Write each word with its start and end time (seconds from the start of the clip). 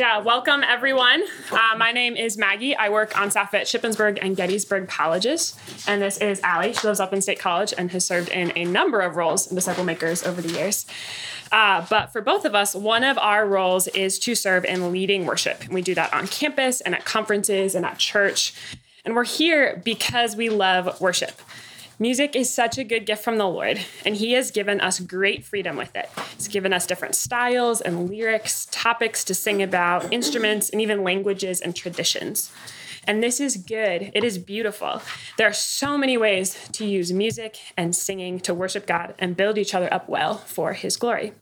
Yeah, 0.00 0.16
welcome 0.20 0.64
everyone. 0.64 1.22
Uh, 1.52 1.76
my 1.76 1.92
name 1.92 2.16
is 2.16 2.38
Maggie. 2.38 2.74
I 2.74 2.88
work 2.88 3.20
on 3.20 3.30
staff 3.30 3.52
at 3.52 3.66
Shippensburg 3.66 4.18
and 4.22 4.34
Gettysburg 4.34 4.88
Colleges. 4.88 5.54
And 5.86 6.00
this 6.00 6.16
is 6.16 6.40
Ali. 6.42 6.72
She 6.72 6.86
lives 6.86 7.00
up 7.00 7.12
in 7.12 7.20
State 7.20 7.38
College 7.38 7.74
and 7.76 7.90
has 7.90 8.06
served 8.06 8.30
in 8.30 8.50
a 8.56 8.64
number 8.64 9.02
of 9.02 9.16
roles 9.16 9.48
in 9.48 9.56
Disciple 9.56 9.84
Makers 9.84 10.24
over 10.24 10.40
the 10.40 10.54
years. 10.54 10.86
Uh, 11.52 11.84
but 11.90 12.14
for 12.14 12.22
both 12.22 12.46
of 12.46 12.54
us, 12.54 12.74
one 12.74 13.04
of 13.04 13.18
our 13.18 13.46
roles 13.46 13.88
is 13.88 14.18
to 14.20 14.34
serve 14.34 14.64
in 14.64 14.90
leading 14.90 15.26
worship. 15.26 15.68
We 15.68 15.82
do 15.82 15.94
that 15.96 16.14
on 16.14 16.28
campus 16.28 16.80
and 16.80 16.94
at 16.94 17.04
conferences 17.04 17.74
and 17.74 17.84
at 17.84 17.98
church. 17.98 18.54
And 19.04 19.14
we're 19.14 19.24
here 19.24 19.82
because 19.84 20.34
we 20.34 20.48
love 20.48 20.98
worship. 20.98 21.42
Music 22.02 22.34
is 22.34 22.50
such 22.50 22.78
a 22.78 22.82
good 22.82 23.04
gift 23.04 23.22
from 23.22 23.36
the 23.36 23.46
Lord, 23.46 23.78
and 24.06 24.16
He 24.16 24.32
has 24.32 24.50
given 24.50 24.80
us 24.80 25.00
great 25.00 25.44
freedom 25.44 25.76
with 25.76 25.94
it. 25.94 26.08
He's 26.34 26.48
given 26.48 26.72
us 26.72 26.86
different 26.86 27.14
styles 27.14 27.82
and 27.82 28.08
lyrics, 28.08 28.66
topics 28.70 29.22
to 29.24 29.34
sing 29.34 29.62
about, 29.62 30.10
instruments, 30.10 30.70
and 30.70 30.80
even 30.80 31.04
languages 31.04 31.60
and 31.60 31.76
traditions. 31.76 32.50
And 33.06 33.22
this 33.22 33.38
is 33.38 33.58
good. 33.58 34.12
It 34.14 34.24
is 34.24 34.38
beautiful. 34.38 35.02
There 35.36 35.46
are 35.46 35.52
so 35.52 35.98
many 35.98 36.16
ways 36.16 36.70
to 36.72 36.86
use 36.86 37.12
music 37.12 37.58
and 37.76 37.94
singing 37.94 38.40
to 38.40 38.54
worship 38.54 38.86
God 38.86 39.12
and 39.18 39.36
build 39.36 39.58
each 39.58 39.74
other 39.74 39.92
up 39.92 40.08
well 40.08 40.38
for 40.38 40.72
His 40.72 40.96
glory. 40.96 41.34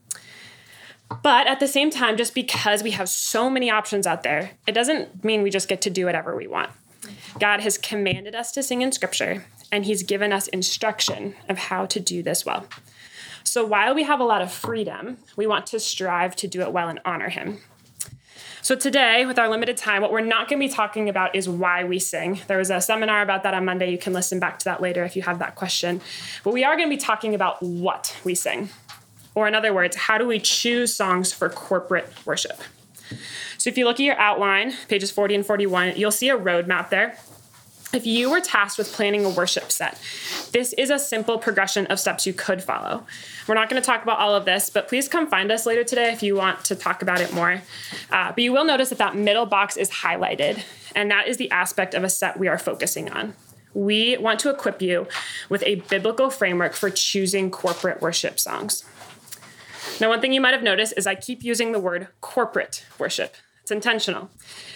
But 1.23 1.47
at 1.47 1.61
the 1.61 1.69
same 1.69 1.89
time, 1.89 2.17
just 2.17 2.35
because 2.35 2.83
we 2.83 2.91
have 2.91 3.07
so 3.07 3.49
many 3.49 3.71
options 3.71 4.05
out 4.05 4.23
there, 4.23 4.51
it 4.67 4.73
doesn't 4.73 5.23
mean 5.23 5.41
we 5.41 5.51
just 5.51 5.69
get 5.69 5.79
to 5.83 5.89
do 5.89 6.05
whatever 6.05 6.35
we 6.35 6.47
want. 6.47 6.71
God 7.39 7.61
has 7.61 7.77
commanded 7.77 8.35
us 8.35 8.51
to 8.51 8.61
sing 8.61 8.81
in 8.81 8.91
scripture, 8.91 9.45
and 9.71 9.85
He's 9.85 10.03
given 10.03 10.31
us 10.31 10.47
instruction 10.47 11.35
of 11.47 11.57
how 11.57 11.85
to 11.87 11.99
do 11.99 12.23
this 12.23 12.45
well. 12.45 12.67
So 13.43 13.65
while 13.65 13.95
we 13.95 14.03
have 14.03 14.19
a 14.19 14.25
lot 14.25 14.41
of 14.41 14.51
freedom, 14.51 15.17
we 15.35 15.47
want 15.47 15.65
to 15.67 15.79
strive 15.79 16.35
to 16.37 16.47
do 16.47 16.61
it 16.61 16.71
well 16.71 16.89
and 16.89 16.99
honor 17.05 17.29
Him. 17.29 17.59
So, 18.61 18.75
today, 18.75 19.25
with 19.25 19.39
our 19.39 19.49
limited 19.49 19.77
time, 19.77 20.01
what 20.01 20.11
we're 20.11 20.19
not 20.19 20.49
going 20.49 20.61
to 20.61 20.67
be 20.67 20.71
talking 20.71 21.07
about 21.07 21.33
is 21.33 21.47
why 21.47 21.85
we 21.85 21.97
sing. 21.97 22.41
There 22.47 22.57
was 22.57 22.69
a 22.69 22.81
seminar 22.81 23.21
about 23.21 23.43
that 23.43 23.53
on 23.53 23.63
Monday. 23.63 23.89
You 23.89 23.97
can 23.97 24.11
listen 24.11 24.39
back 24.39 24.59
to 24.59 24.65
that 24.65 24.81
later 24.81 25.05
if 25.05 25.15
you 25.15 25.21
have 25.21 25.39
that 25.39 25.55
question. 25.55 26.01
But 26.43 26.53
we 26.53 26.65
are 26.65 26.75
going 26.75 26.89
to 26.89 26.93
be 26.93 26.99
talking 26.99 27.33
about 27.33 27.63
what 27.63 28.17
we 28.25 28.35
sing. 28.35 28.69
Or, 29.33 29.47
in 29.47 29.55
other 29.55 29.73
words, 29.73 29.95
how 29.95 30.17
do 30.17 30.27
we 30.27 30.39
choose 30.39 30.93
songs 30.93 31.31
for 31.31 31.49
corporate 31.49 32.11
worship? 32.25 32.61
So, 33.57 33.69
if 33.69 33.77
you 33.77 33.85
look 33.85 33.95
at 33.95 34.03
your 34.03 34.19
outline, 34.19 34.73
pages 34.89 35.09
40 35.09 35.35
and 35.35 35.45
41, 35.45 35.93
you'll 35.95 36.11
see 36.11 36.29
a 36.29 36.37
roadmap 36.37 36.89
there 36.89 37.17
if 37.91 38.05
you 38.05 38.29
were 38.29 38.39
tasked 38.39 38.77
with 38.77 38.91
planning 38.91 39.25
a 39.25 39.29
worship 39.29 39.71
set, 39.71 39.99
this 40.51 40.73
is 40.73 40.89
a 40.89 40.99
simple 40.99 41.37
progression 41.37 41.85
of 41.87 41.99
steps 41.99 42.27
you 42.27 42.33
could 42.33 42.63
follow. 42.63 43.05
We're 43.47 43.55
not 43.55 43.69
going 43.69 43.81
to 43.81 43.85
talk 43.85 44.03
about 44.03 44.19
all 44.19 44.35
of 44.35 44.45
this, 44.45 44.69
but 44.69 44.87
please 44.87 45.07
come 45.07 45.27
find 45.27 45.51
us 45.51 45.65
later 45.65 45.83
today 45.83 46.11
if 46.11 46.21
you 46.21 46.35
want 46.35 46.63
to 46.65 46.75
talk 46.75 47.01
about 47.01 47.21
it 47.21 47.33
more. 47.33 47.61
Uh, 48.11 48.31
but 48.31 48.39
you 48.39 48.53
will 48.53 48.65
notice 48.65 48.89
that 48.89 48.99
that 48.99 49.15
middle 49.15 49.45
box 49.45 49.75
is 49.75 49.89
highlighted, 49.89 50.63
and 50.95 51.09
that 51.09 51.27
is 51.27 51.37
the 51.37 51.49
aspect 51.51 51.93
of 51.93 52.03
a 52.03 52.09
set 52.09 52.37
we 52.37 52.47
are 52.47 52.59
focusing 52.59 53.09
on. 53.11 53.33
We 53.73 54.17
want 54.17 54.39
to 54.41 54.49
equip 54.49 54.81
you 54.81 55.07
with 55.47 55.63
a 55.65 55.75
biblical 55.75 56.29
framework 56.29 56.73
for 56.73 56.89
choosing 56.89 57.51
corporate 57.51 58.01
worship 58.01 58.39
songs. 58.39 58.83
Now, 59.99 60.09
one 60.09 60.21
thing 60.21 60.33
you 60.33 60.41
might 60.41 60.53
have 60.53 60.63
noticed 60.63 60.93
is 60.95 61.07
I 61.07 61.15
keep 61.15 61.43
using 61.43 61.71
the 61.71 61.79
word 61.79 62.07
corporate 62.21 62.85
worship. 62.97 63.35
It's 63.61 63.71
intentional. 63.71 64.29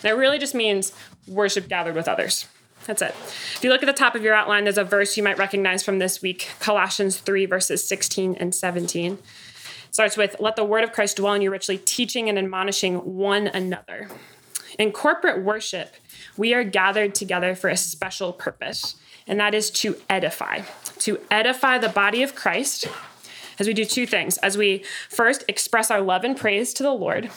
And 0.03 0.11
it 0.11 0.14
really 0.14 0.38
just 0.38 0.53
means 0.53 0.94
worship 1.28 1.67
gathered 1.67 1.95
with 1.95 2.08
others. 2.08 2.47
That's 2.86 3.02
it. 3.02 3.16
If 3.56 3.59
you 3.64 3.70
look 3.70 3.81
at 3.81 3.86
the 3.86 3.94
top 3.94 4.16
of 4.16 4.23
your 4.23 4.34
outline, 4.34 4.66
there's 4.66 4.78
a 4.78 4.84
verse 4.84 5.16
you 5.16 5.23
might 5.23 5.38
recognize 5.38 5.84
from 5.84 6.00
this 6.00 6.22
week 6.22 6.50
Colossians 6.59 7.17
3, 7.17 7.45
verses 7.45 7.88
16 7.88 8.36
and 8.36 8.53
17. 8.53 9.14
It 9.14 9.20
starts 9.92 10.17
with, 10.17 10.36
Let 10.40 10.56
the 10.56 10.66
word 10.66 10.84
of 10.84 10.92
Christ 10.92 11.17
dwell 11.17 11.34
in 11.34 11.42
you 11.42 11.52
richly, 11.52 11.78
teaching 11.78 12.28
and 12.28 12.38
admonishing 12.38 13.16
one 13.16 13.48
another. 13.48 14.09
In 14.78 14.92
corporate 14.92 15.44
worship, 15.44 15.94
we 16.36 16.53
are 16.53 16.64
gathered 16.64 17.16
together 17.16 17.56
for 17.56 17.70
a 17.70 17.78
special 17.78 18.34
purpose, 18.34 18.95
and 19.28 19.40
that 19.40 19.53
is 19.53 19.70
to 19.72 19.95
edify, 20.09 20.62
to 21.00 21.20
edify 21.31 21.78
the 21.78 21.90
body 21.90 22.24
of 22.24 22.35
Christ 22.35 22.88
as 23.59 23.68
we 23.68 23.74
do 23.74 23.85
two 23.85 24.06
things. 24.06 24.38
As 24.40 24.58
we 24.58 24.84
first 25.09 25.46
express 25.47 25.91
our 25.91 26.02
love 26.02 26.24
and 26.24 26.35
praise 26.35 26.74
to 26.74 26.84
the 26.84 26.91
Lord, 26.91 27.29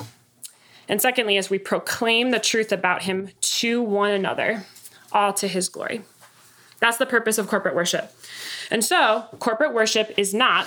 and 0.88 1.00
secondly, 1.00 1.37
as 1.37 1.50
we 1.50 1.59
proclaim 1.59 2.31
the 2.31 2.38
truth 2.38 2.72
about 2.72 3.03
him 3.03 3.31
to 3.41 3.82
one 3.82 4.12
another 4.12 4.65
all 5.12 5.33
to 5.34 5.49
his 5.49 5.69
glory. 5.69 6.03
That's 6.81 6.99
the 6.99 7.06
purpose 7.06 7.39
of 7.39 7.49
corporate 7.49 7.75
worship. 7.75 8.12
And 8.71 8.84
so, 8.84 9.27
corporate 9.39 9.72
worship 9.72 10.12
is 10.17 10.34
not 10.34 10.67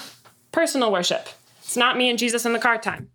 personal 0.51 0.91
worship. 0.91 1.29
It's 1.59 1.77
not 1.77 1.97
me 1.97 2.09
and 2.09 2.17
Jesus 2.17 2.45
in 2.45 2.53
the 2.53 2.59
car 2.59 2.77
time. 2.77 3.09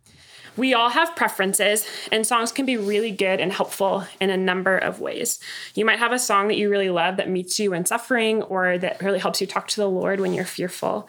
We 0.57 0.73
all 0.73 0.89
have 0.89 1.15
preferences, 1.15 1.85
and 2.11 2.25
songs 2.25 2.51
can 2.51 2.65
be 2.65 2.77
really 2.77 3.11
good 3.11 3.39
and 3.39 3.51
helpful 3.51 4.05
in 4.19 4.29
a 4.29 4.37
number 4.37 4.77
of 4.77 4.99
ways. 4.99 5.39
You 5.73 5.85
might 5.85 5.99
have 5.99 6.11
a 6.11 6.19
song 6.19 6.47
that 6.47 6.55
you 6.55 6.69
really 6.69 6.89
love 6.89 7.17
that 7.17 7.29
meets 7.29 7.59
you 7.59 7.73
in 7.73 7.85
suffering 7.85 8.41
or 8.43 8.77
that 8.77 9.01
really 9.01 9.19
helps 9.19 9.41
you 9.41 9.47
talk 9.47 9.67
to 9.69 9.81
the 9.81 9.89
Lord 9.89 10.19
when 10.19 10.33
you're 10.33 10.45
fearful. 10.45 11.07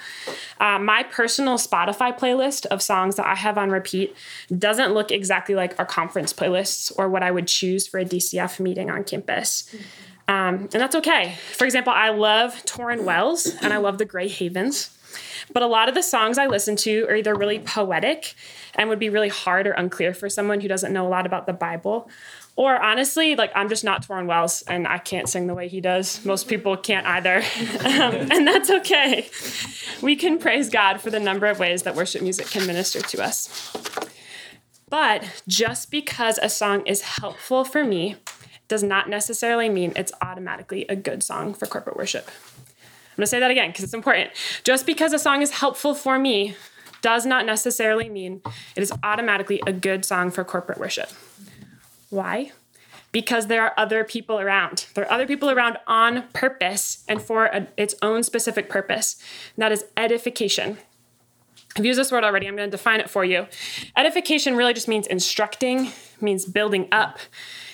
Uh, 0.61 0.79
my 0.79 1.03
personal 1.05 1.59
Spotify 1.59 2.17
playlist 2.17 2.67
of 2.67 2.83
songs 2.83 3.17
that 3.17 3.27
I 3.27 3.35
have 3.35 3.59
on 3.59 3.71
repeat 3.71 4.17
doesn't 4.57 4.95
look 4.95 5.11
exactly 5.11 5.55
like 5.55 5.79
our 5.79 5.87
conference 5.87 6.33
playlists 6.33 6.93
or 6.97 7.09
what 7.09 7.23
I 7.23 7.31
would 7.31 7.47
choose 7.47 7.87
for 7.87 7.99
a 7.99 8.05
DCF 8.05 8.61
meeting 8.61 8.91
on 8.91 9.05
campus. 9.05 9.69
Mm-hmm. 9.73 9.85
Um, 10.29 10.55
and 10.55 10.71
that's 10.73 10.97
okay. 10.97 11.37
For 11.53 11.65
example, 11.65 11.93
I 11.95 12.09
love 12.09 12.55
Tauren 12.65 13.05
Wells 13.05 13.47
and 13.63 13.73
I 13.73 13.77
love 13.77 13.99
the 13.99 14.05
Gray 14.05 14.29
Havens. 14.29 14.91
But 15.53 15.63
a 15.63 15.67
lot 15.67 15.89
of 15.89 15.95
the 15.95 16.03
songs 16.03 16.39
I 16.39 16.47
listen 16.47 16.77
to 16.77 17.07
are 17.09 17.15
either 17.15 17.35
really 17.35 17.59
poetic 17.59 18.35
and 18.75 18.89
would 18.89 18.99
be 18.99 19.09
really 19.09 19.29
hard 19.29 19.67
or 19.67 19.73
unclear 19.73 20.15
for 20.15 20.29
someone 20.29 20.61
who 20.61 20.69
doesn't 20.69 20.93
know 20.93 21.07
a 21.07 21.11
lot 21.11 21.27
about 21.27 21.47
the 21.47 21.53
Bible. 21.53 22.09
Or 22.57 22.83
honestly, 22.83 23.37
like 23.37 23.53
I'm 23.55 23.69
just 23.69 23.85
not 23.85 24.07
Tauren 24.07 24.27
Wells 24.27 24.63
and 24.63 24.89
I 24.89 24.99
can't 24.99 25.29
sing 25.29 25.47
the 25.47 25.55
way 25.55 25.69
he 25.69 25.81
does. 25.81 26.25
Most 26.25 26.49
people 26.49 26.77
can't 26.77 27.07
either. 27.07 27.37
um, 27.85 28.33
and 28.33 28.47
that's 28.47 28.71
okay. 28.71 29.29
We 30.03 30.17
can 30.17 30.39
praise 30.39 30.71
God 30.71 31.01
for 31.01 31.11
the 31.11 31.21
number 31.21 31.47
of 31.47 31.59
ways 31.59 31.83
that 31.83 31.95
worship 31.95 32.23
music 32.23 32.47
can 32.47 32.67
minister 32.67 33.03
to 33.03 33.23
us. 33.23 33.73
But 34.89 35.43
just 35.47 35.91
because 35.91 36.39
a 36.39 36.49
song 36.49 36.87
is 36.87 37.03
helpful 37.03 37.65
for 37.65 37.85
me 37.85 38.17
does 38.69 38.83
not 38.83 39.09
necessarily 39.09 39.69
mean 39.69 39.93
it's 39.95 40.13
automatically 40.23 40.87
a 40.89 40.97
good 40.97 41.23
song 41.23 41.55
for 41.55 41.67
corporate 41.67 41.97
worship. 41.97 42.31
I'm 43.17 43.23
gonna 43.23 43.27
say 43.29 43.41
that 43.41 43.51
again 43.51 43.71
because 43.71 43.83
it's 43.83 43.95
important. 43.95 44.31
Just 44.63 44.85
because 44.85 45.15
a 45.15 45.19
song 45.19 45.41
is 45.41 45.53
helpful 45.53 45.95
for 45.95 46.19
me 46.19 46.55
does 47.01 47.25
not 47.25 47.47
necessarily 47.47 48.11
mean 48.11 48.43
it 48.75 48.83
is 48.83 48.93
automatically 49.03 49.63
a 49.67 49.73
good 49.73 50.05
song 50.05 50.31
for 50.31 50.45
corporate 50.45 50.79
worship. 50.79 51.09
Why? 52.11 52.53
Because 53.13 53.47
there 53.47 53.63
are 53.63 53.73
other 53.79 54.05
people 54.05 54.39
around. 54.39 54.87
There 54.95 55.05
are 55.05 55.11
other 55.11 55.27
people 55.27 55.49
around 55.49 55.79
on 55.87 56.25
purpose 56.35 57.05
and 57.09 57.23
for 57.23 57.47
a, 57.47 57.69
its 57.79 57.95
own 58.03 58.23
specific 58.23 58.69
purpose. 58.69 59.17
And 59.57 59.63
that 59.63 59.73
is 59.73 59.87
edification. 59.97 60.77
I've 61.77 61.87
used 61.87 61.99
this 61.99 62.11
word 62.11 62.25
already. 62.25 62.47
I'm 62.47 62.57
going 62.57 62.71
to 62.71 62.77
define 62.77 63.01
it 63.01 63.09
for 63.09 63.25
you. 63.25 63.47
Edification 63.97 64.57
really 64.57 64.75
just 64.75 64.89
means 64.89 65.07
instructing, 65.07 65.93
means 66.21 66.45
building 66.45 66.89
up, 66.91 67.19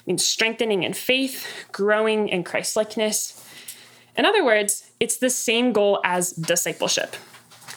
means 0.06 0.24
strengthening 0.24 0.82
in 0.82 0.92
faith, 0.92 1.46
growing 1.72 2.28
in 2.28 2.44
Christlikeness. 2.44 3.42
In 4.16 4.26
other 4.26 4.44
words, 4.44 4.90
it's 5.02 5.16
the 5.16 5.30
same 5.30 5.72
goal 5.72 6.00
as 6.04 6.30
discipleship 6.30 7.16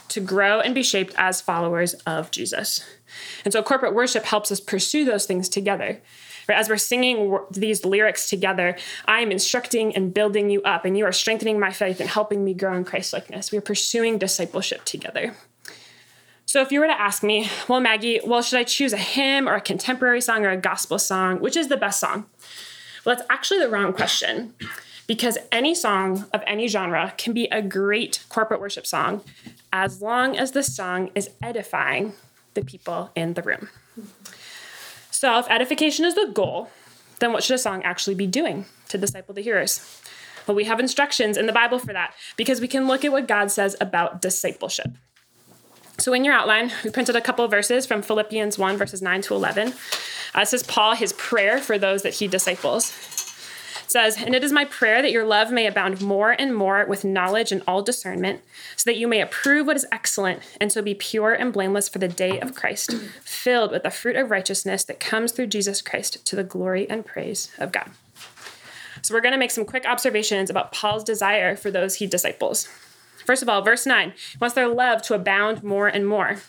to 0.09 0.21
grow 0.21 0.59
and 0.59 0.75
be 0.75 0.83
shaped 0.83 1.11
as 1.17 1.41
followers 1.41 1.95
of 2.05 2.29
Jesus. 2.29 2.85
And 3.43 3.51
so 3.51 3.63
corporate 3.63 3.95
worship 3.95 4.25
helps 4.25 4.51
us 4.51 4.59
pursue 4.59 5.05
those 5.05 5.25
things 5.25 5.49
together. 5.49 5.99
As 6.47 6.69
we're 6.69 6.77
singing 6.77 7.35
these 7.49 7.83
lyrics 7.83 8.29
together, 8.29 8.77
I 9.05 9.21
am 9.21 9.31
instructing 9.31 9.95
and 9.95 10.13
building 10.13 10.51
you 10.51 10.61
up, 10.61 10.85
and 10.85 10.95
you 10.95 11.03
are 11.05 11.11
strengthening 11.11 11.59
my 11.59 11.71
faith 11.71 11.99
and 11.99 12.07
helping 12.07 12.45
me 12.45 12.53
grow 12.53 12.75
in 12.75 12.85
Christlikeness. 12.85 13.51
We 13.51 13.57
are 13.57 13.61
pursuing 13.61 14.19
discipleship 14.19 14.85
together. 14.85 15.33
So 16.45 16.61
if 16.61 16.71
you 16.71 16.79
were 16.79 16.85
to 16.85 17.01
ask 17.01 17.23
me, 17.23 17.49
well, 17.67 17.79
Maggie, 17.79 18.19
well, 18.23 18.43
should 18.43 18.59
I 18.59 18.65
choose 18.65 18.93
a 18.93 18.97
hymn 18.97 19.49
or 19.49 19.55
a 19.55 19.61
contemporary 19.61 20.21
song 20.21 20.45
or 20.45 20.51
a 20.51 20.57
gospel 20.57 20.99
song? 20.99 21.39
Which 21.39 21.57
is 21.57 21.69
the 21.69 21.77
best 21.77 21.99
song? 21.99 22.27
Well, 23.03 23.15
that's 23.15 23.27
actually 23.31 23.61
the 23.61 23.69
wrong 23.69 23.93
question 23.93 24.53
because 25.07 25.37
any 25.51 25.75
song 25.75 26.25
of 26.33 26.41
any 26.47 26.67
genre 26.67 27.13
can 27.17 27.33
be 27.33 27.45
a 27.45 27.61
great 27.61 28.23
corporate 28.29 28.59
worship 28.59 28.85
song 28.85 29.21
as 29.71 30.01
long 30.01 30.37
as 30.37 30.51
the 30.51 30.63
song 30.63 31.11
is 31.15 31.29
edifying 31.41 32.13
the 32.53 32.63
people 32.63 33.11
in 33.15 33.33
the 33.33 33.41
room. 33.41 33.69
So 35.11 35.39
if 35.39 35.49
edification 35.49 36.05
is 36.05 36.15
the 36.15 36.31
goal, 36.33 36.69
then 37.19 37.31
what 37.33 37.43
should 37.43 37.55
a 37.55 37.59
song 37.59 37.83
actually 37.83 38.15
be 38.15 38.27
doing 38.27 38.65
to 38.89 38.97
disciple 38.97 39.33
the 39.33 39.41
hearers? 39.41 40.01
Well, 40.47 40.55
we 40.55 40.65
have 40.65 40.79
instructions 40.79 41.37
in 41.37 41.45
the 41.45 41.53
Bible 41.53 41.79
for 41.79 41.93
that 41.93 42.13
because 42.37 42.61
we 42.61 42.67
can 42.67 42.87
look 42.87 43.03
at 43.03 43.11
what 43.11 43.27
God 43.27 43.51
says 43.51 43.75
about 43.81 44.21
discipleship. 44.21 44.91
So, 45.97 46.13
in 46.13 46.25
your 46.25 46.33
outline, 46.33 46.71
we 46.83 46.91
printed 46.91 47.15
a 47.15 47.21
couple 47.21 47.47
verses 47.47 47.85
from 47.85 48.01
Philippians 48.01 48.57
1, 48.57 48.77
verses 48.77 49.01
9 49.01 49.21
to 49.23 49.33
11. 49.33 49.73
Uh, 50.33 50.39
this 50.41 50.53
is 50.53 50.63
Paul, 50.63 50.93
his 50.93 51.13
prayer 51.13 51.59
for 51.59 51.77
those 51.77 52.03
that 52.03 52.15
he 52.15 52.27
disciples. 52.27 53.14
Says, 53.95 54.21
And 54.21 54.35
it 54.35 54.43
is 54.43 54.51
my 54.51 54.65
prayer 54.65 55.01
that 55.01 55.13
your 55.13 55.23
love 55.23 55.53
may 55.53 55.67
abound 55.67 56.01
more 56.01 56.31
and 56.31 56.53
more 56.53 56.85
with 56.85 57.05
knowledge 57.05 57.53
and 57.53 57.63
all 57.65 57.81
discernment, 57.81 58.41
so 58.75 58.89
that 58.89 58.97
you 58.97 59.07
may 59.07 59.21
approve 59.21 59.67
what 59.67 59.77
is 59.77 59.85
excellent, 59.89 60.41
and 60.59 60.69
so 60.69 60.81
be 60.81 60.93
pure 60.93 61.31
and 61.31 61.53
blameless 61.53 61.87
for 61.87 61.99
the 61.99 62.09
day 62.09 62.37
of 62.41 62.55
Christ, 62.55 62.91
filled 63.23 63.71
with 63.71 63.83
the 63.83 63.89
fruit 63.89 64.17
of 64.17 64.31
righteousness 64.31 64.83
that 64.83 64.99
comes 64.99 65.31
through 65.31 65.47
Jesus 65.47 65.81
Christ 65.81 66.25
to 66.25 66.35
the 66.35 66.43
glory 66.43 66.89
and 66.89 67.05
praise 67.05 67.49
of 67.57 67.71
God. 67.71 67.89
So 69.01 69.13
we're 69.13 69.21
going 69.21 69.31
to 69.31 69.39
make 69.39 69.51
some 69.51 69.63
quick 69.63 69.85
observations 69.85 70.49
about 70.49 70.73
Paul's 70.73 71.05
desire 71.05 71.55
for 71.55 71.71
those 71.71 71.95
he 71.95 72.05
disciples. 72.05 72.67
First 73.25 73.43
of 73.43 73.47
all, 73.47 73.61
verse 73.61 73.85
9 73.85 74.09
he 74.11 74.37
wants 74.41 74.55
their 74.55 74.67
love 74.67 75.03
to 75.03 75.13
abound 75.13 75.63
more 75.63 75.87
and 75.87 76.05
more. 76.05 76.41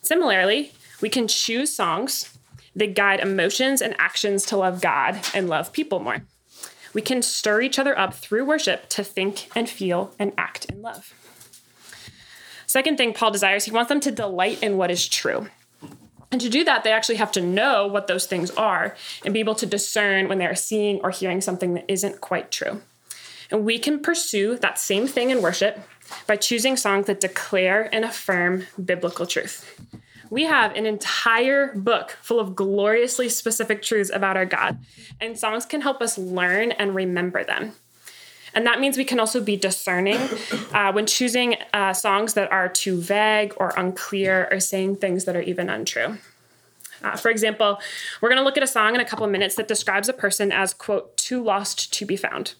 Similarly, 0.00 0.72
we 1.02 1.10
can 1.10 1.28
choose 1.28 1.76
songs 1.76 2.38
that 2.74 2.94
guide 2.94 3.20
emotions 3.20 3.82
and 3.82 3.94
actions 3.98 4.46
to 4.46 4.56
love 4.56 4.80
God 4.80 5.20
and 5.34 5.46
love 5.46 5.74
people 5.74 6.00
more. 6.00 6.22
We 6.92 7.02
can 7.02 7.22
stir 7.22 7.60
each 7.62 7.78
other 7.78 7.98
up 7.98 8.14
through 8.14 8.44
worship 8.44 8.88
to 8.90 9.04
think 9.04 9.48
and 9.54 9.68
feel 9.68 10.14
and 10.18 10.32
act 10.36 10.66
in 10.66 10.82
love. 10.82 11.14
Second 12.66 12.96
thing 12.96 13.12
Paul 13.12 13.30
desires, 13.30 13.64
he 13.64 13.70
wants 13.70 13.88
them 13.88 14.00
to 14.00 14.10
delight 14.10 14.62
in 14.62 14.76
what 14.76 14.90
is 14.90 15.08
true. 15.08 15.48
And 16.32 16.40
to 16.40 16.48
do 16.48 16.62
that, 16.64 16.84
they 16.84 16.92
actually 16.92 17.16
have 17.16 17.32
to 17.32 17.40
know 17.40 17.86
what 17.86 18.06
those 18.06 18.26
things 18.26 18.50
are 18.52 18.94
and 19.24 19.34
be 19.34 19.40
able 19.40 19.56
to 19.56 19.66
discern 19.66 20.28
when 20.28 20.38
they're 20.38 20.54
seeing 20.54 21.00
or 21.00 21.10
hearing 21.10 21.40
something 21.40 21.74
that 21.74 21.84
isn't 21.88 22.20
quite 22.20 22.52
true. 22.52 22.80
And 23.50 23.64
we 23.64 23.78
can 23.78 24.00
pursue 24.00 24.56
that 24.58 24.78
same 24.78 25.08
thing 25.08 25.30
in 25.30 25.42
worship 25.42 25.80
by 26.26 26.36
choosing 26.36 26.76
songs 26.76 27.06
that 27.06 27.20
declare 27.20 27.92
and 27.92 28.04
affirm 28.04 28.66
biblical 28.82 29.26
truth. 29.26 29.76
We 30.30 30.44
have 30.44 30.76
an 30.76 30.86
entire 30.86 31.74
book 31.74 32.16
full 32.22 32.38
of 32.38 32.54
gloriously 32.54 33.28
specific 33.28 33.82
truths 33.82 34.10
about 34.14 34.36
our 34.36 34.46
God, 34.46 34.78
and 35.20 35.36
songs 35.36 35.66
can 35.66 35.80
help 35.80 36.00
us 36.00 36.16
learn 36.16 36.70
and 36.72 36.94
remember 36.94 37.42
them. 37.42 37.72
And 38.54 38.66
that 38.66 38.80
means 38.80 38.96
we 38.96 39.04
can 39.04 39.20
also 39.20 39.40
be 39.42 39.56
discerning 39.56 40.16
uh, 40.72 40.92
when 40.92 41.06
choosing 41.06 41.56
uh, 41.72 41.92
songs 41.92 42.34
that 42.34 42.50
are 42.52 42.68
too 42.68 43.00
vague 43.00 43.54
or 43.56 43.72
unclear 43.76 44.48
or 44.50 44.60
saying 44.60 44.96
things 44.96 45.24
that 45.24 45.36
are 45.36 45.42
even 45.42 45.68
untrue. 45.68 46.18
Uh, 47.02 47.16
for 47.16 47.30
example, 47.30 47.80
we're 48.20 48.28
going 48.28 48.38
to 48.40 48.44
look 48.44 48.56
at 48.56 48.62
a 48.62 48.68
song 48.68 48.94
in 48.94 49.00
a 49.00 49.04
couple 49.04 49.24
of 49.24 49.32
minutes 49.32 49.54
that 49.56 49.68
describes 49.68 50.08
a 50.08 50.12
person 50.12 50.52
as, 50.52 50.74
quote, 50.74 51.16
too 51.16 51.42
lost 51.42 51.92
to 51.94 52.04
be 52.04 52.16
found, 52.16 52.54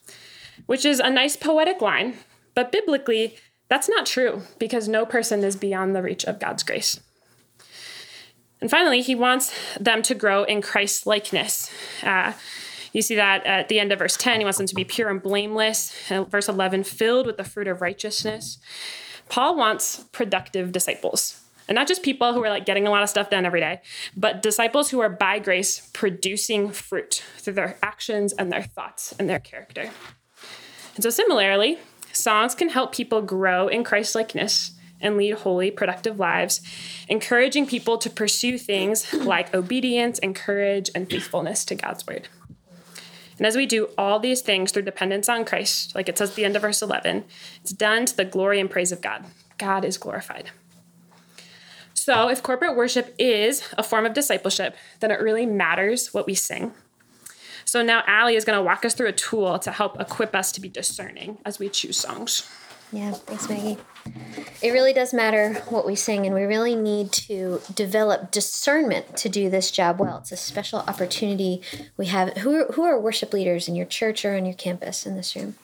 which 0.66 0.84
is 0.84 0.98
a 0.98 1.10
nice 1.10 1.36
poetic 1.36 1.80
line, 1.80 2.14
but 2.54 2.72
biblically, 2.72 3.36
that's 3.68 3.88
not 3.88 4.06
true 4.06 4.42
because 4.58 4.88
no 4.88 5.04
person 5.04 5.44
is 5.44 5.56
beyond 5.56 5.94
the 5.94 6.02
reach 6.02 6.24
of 6.24 6.40
God's 6.40 6.62
grace. 6.62 7.00
And 8.60 8.70
finally, 8.70 9.00
he 9.00 9.14
wants 9.14 9.52
them 9.78 10.02
to 10.02 10.14
grow 10.14 10.44
in 10.44 10.60
Christ 10.60 11.06
likeness. 11.06 11.70
Uh, 12.02 12.32
you 12.92 13.02
see 13.02 13.14
that 13.14 13.46
at 13.46 13.68
the 13.68 13.78
end 13.78 13.92
of 13.92 14.00
verse 14.00 14.16
10, 14.16 14.40
he 14.40 14.44
wants 14.44 14.58
them 14.58 14.66
to 14.66 14.74
be 14.74 14.84
pure 14.84 15.08
and 15.08 15.22
blameless. 15.22 15.94
verse 16.08 16.48
11, 16.48 16.84
filled 16.84 17.26
with 17.26 17.36
the 17.36 17.44
fruit 17.44 17.68
of 17.68 17.80
righteousness. 17.80 18.58
Paul 19.28 19.56
wants 19.56 20.04
productive 20.12 20.72
disciples. 20.72 21.40
And 21.68 21.76
not 21.76 21.86
just 21.86 22.02
people 22.02 22.34
who 22.34 22.42
are 22.42 22.50
like 22.50 22.66
getting 22.66 22.88
a 22.88 22.90
lot 22.90 23.04
of 23.04 23.08
stuff 23.08 23.30
done 23.30 23.46
every 23.46 23.60
day, 23.60 23.80
but 24.16 24.42
disciples 24.42 24.90
who 24.90 24.98
are 24.98 25.08
by 25.08 25.38
grace 25.38 25.88
producing 25.92 26.70
fruit 26.72 27.22
through 27.38 27.52
their 27.52 27.78
actions 27.80 28.32
and 28.32 28.50
their 28.50 28.64
thoughts 28.64 29.14
and 29.20 29.28
their 29.28 29.38
character. 29.38 29.90
And 30.96 31.04
so, 31.04 31.10
similarly, 31.10 31.78
songs 32.12 32.56
can 32.56 32.70
help 32.70 32.92
people 32.92 33.22
grow 33.22 33.68
in 33.68 33.84
Christ 33.84 34.16
likeness 34.16 34.72
and 35.00 35.16
lead 35.16 35.34
holy, 35.34 35.70
productive 35.70 36.18
lives, 36.18 36.60
encouraging 37.08 37.66
people 37.66 37.98
to 37.98 38.10
pursue 38.10 38.58
things 38.58 39.12
like 39.12 39.54
obedience 39.54 40.18
and 40.18 40.34
courage 40.34 40.90
and 40.94 41.08
faithfulness 41.08 41.64
to 41.66 41.74
God's 41.74 42.06
word. 42.06 42.28
And 43.38 43.46
as 43.46 43.56
we 43.56 43.64
do 43.64 43.88
all 43.96 44.18
these 44.18 44.42
things 44.42 44.70
through 44.70 44.82
dependence 44.82 45.26
on 45.26 45.46
Christ, 45.46 45.94
like 45.94 46.10
it 46.10 46.18
says 46.18 46.30
at 46.30 46.36
the 46.36 46.44
end 46.44 46.56
of 46.56 46.62
verse 46.62 46.82
11, 46.82 47.24
it's 47.62 47.72
done 47.72 48.04
to 48.04 48.14
the 48.14 48.26
glory 48.26 48.60
and 48.60 48.70
praise 48.70 48.92
of 48.92 49.00
God. 49.00 49.24
God 49.56 49.82
is 49.84 49.96
glorified. 49.96 50.50
So, 51.94 52.28
if 52.28 52.42
corporate 52.42 52.76
worship 52.76 53.14
is 53.18 53.66
a 53.78 53.82
form 53.82 54.04
of 54.04 54.14
discipleship, 54.14 54.76
then 55.00 55.10
it 55.10 55.20
really 55.20 55.46
matters 55.46 56.12
what 56.12 56.26
we 56.26 56.34
sing. 56.34 56.72
So, 57.64 57.82
now 57.82 58.02
Ali 58.06 58.36
is 58.36 58.44
going 58.44 58.58
to 58.58 58.62
walk 58.62 58.84
us 58.84 58.94
through 58.94 59.08
a 59.08 59.12
tool 59.12 59.58
to 59.60 59.70
help 59.70 60.00
equip 60.00 60.34
us 60.34 60.52
to 60.52 60.60
be 60.60 60.68
discerning 60.68 61.38
as 61.44 61.58
we 61.58 61.68
choose 61.68 61.96
songs. 61.96 62.48
Yeah, 62.92 63.12
thanks, 63.12 63.48
Maggie. 63.48 63.78
It 64.62 64.70
really 64.72 64.92
does 64.92 65.14
matter 65.14 65.54
what 65.68 65.86
we 65.86 65.94
sing, 65.94 66.26
and 66.26 66.34
we 66.34 66.42
really 66.42 66.74
need 66.74 67.12
to 67.12 67.60
develop 67.72 68.32
discernment 68.32 69.16
to 69.18 69.28
do 69.28 69.48
this 69.48 69.70
job 69.70 70.00
well. 70.00 70.18
It's 70.18 70.32
a 70.32 70.36
special 70.36 70.80
opportunity 70.80 71.62
we 71.96 72.06
have. 72.06 72.36
Who 72.38 72.54
are, 72.54 72.72
who 72.72 72.82
are 72.82 72.98
worship 72.98 73.32
leaders 73.32 73.68
in 73.68 73.76
your 73.76 73.86
church 73.86 74.24
or 74.24 74.36
on 74.36 74.44
your 74.44 74.54
campus 74.54 75.06
in 75.06 75.16
this 75.16 75.36
room? 75.36 75.54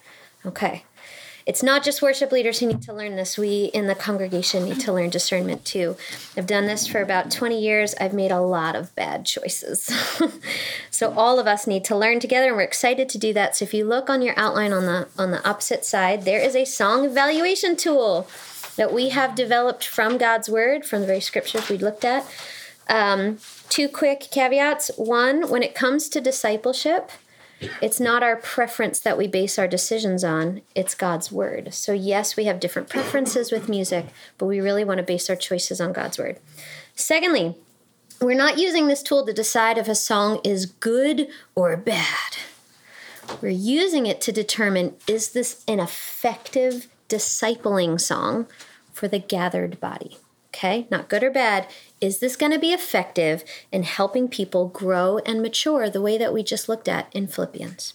Okay. 0.44 0.84
It's 1.46 1.62
not 1.62 1.84
just 1.84 2.02
worship 2.02 2.32
leaders 2.32 2.58
who 2.58 2.66
need 2.66 2.82
to 2.82 2.92
learn 2.92 3.14
this. 3.14 3.38
We 3.38 3.66
in 3.66 3.86
the 3.86 3.94
congregation 3.94 4.64
need 4.64 4.80
to 4.80 4.92
learn 4.92 5.10
discernment 5.10 5.64
too. 5.64 5.96
I've 6.36 6.46
done 6.46 6.66
this 6.66 6.88
for 6.88 7.00
about 7.00 7.30
20 7.30 7.60
years. 7.60 7.94
I've 8.00 8.12
made 8.12 8.32
a 8.32 8.40
lot 8.40 8.74
of 8.74 8.92
bad 8.96 9.24
choices. 9.24 9.88
so 10.90 11.14
all 11.14 11.38
of 11.38 11.46
us 11.46 11.68
need 11.68 11.84
to 11.84 11.96
learn 11.96 12.18
together 12.18 12.48
and 12.48 12.56
we're 12.56 12.62
excited 12.62 13.08
to 13.10 13.18
do 13.18 13.32
that. 13.34 13.54
So 13.54 13.64
if 13.64 13.72
you 13.72 13.84
look 13.84 14.10
on 14.10 14.22
your 14.22 14.34
outline 14.36 14.72
on 14.72 14.86
the 14.86 15.06
on 15.16 15.30
the 15.30 15.48
opposite 15.48 15.84
side, 15.84 16.24
there 16.24 16.40
is 16.40 16.56
a 16.56 16.64
song 16.64 17.04
evaluation 17.04 17.76
tool 17.76 18.26
that 18.74 18.92
we 18.92 19.10
have 19.10 19.36
developed 19.36 19.86
from 19.86 20.18
God's 20.18 20.48
word, 20.48 20.84
from 20.84 21.00
the 21.00 21.06
very 21.06 21.20
scriptures 21.20 21.68
we 21.68 21.78
looked 21.78 22.04
at. 22.04 22.26
Um, 22.88 23.38
two 23.68 23.88
quick 23.88 24.28
caveats. 24.32 24.90
One, 24.96 25.48
when 25.48 25.62
it 25.62 25.74
comes 25.74 26.08
to 26.10 26.20
discipleship, 26.20 27.10
it's 27.80 28.00
not 28.00 28.22
our 28.22 28.36
preference 28.36 29.00
that 29.00 29.16
we 29.16 29.26
base 29.26 29.58
our 29.58 29.68
decisions 29.68 30.22
on, 30.22 30.62
it's 30.74 30.94
God's 30.94 31.32
word. 31.32 31.72
So, 31.72 31.92
yes, 31.92 32.36
we 32.36 32.44
have 32.44 32.60
different 32.60 32.88
preferences 32.88 33.50
with 33.50 33.68
music, 33.68 34.06
but 34.38 34.46
we 34.46 34.60
really 34.60 34.84
want 34.84 34.98
to 34.98 35.04
base 35.04 35.30
our 35.30 35.36
choices 35.36 35.80
on 35.80 35.92
God's 35.92 36.18
word. 36.18 36.38
Secondly, 36.94 37.54
we're 38.20 38.34
not 38.34 38.58
using 38.58 38.86
this 38.86 39.02
tool 39.02 39.24
to 39.26 39.32
decide 39.32 39.78
if 39.78 39.88
a 39.88 39.94
song 39.94 40.40
is 40.44 40.66
good 40.66 41.28
or 41.54 41.76
bad. 41.76 42.36
We're 43.40 43.48
using 43.48 44.06
it 44.06 44.20
to 44.22 44.32
determine 44.32 44.94
is 45.06 45.30
this 45.32 45.64
an 45.66 45.80
effective 45.80 46.88
discipling 47.08 48.00
song 48.00 48.46
for 48.92 49.08
the 49.08 49.18
gathered 49.18 49.80
body? 49.80 50.18
Okay, 50.56 50.86
not 50.90 51.10
good 51.10 51.22
or 51.22 51.30
bad. 51.30 51.68
Is 52.00 52.18
this 52.18 52.34
going 52.34 52.52
to 52.52 52.58
be 52.58 52.72
effective 52.72 53.44
in 53.70 53.82
helping 53.82 54.26
people 54.26 54.68
grow 54.68 55.18
and 55.18 55.42
mature 55.42 55.90
the 55.90 56.00
way 56.00 56.16
that 56.16 56.32
we 56.32 56.42
just 56.42 56.66
looked 56.66 56.88
at 56.88 57.14
in 57.14 57.26
Philippians? 57.26 57.92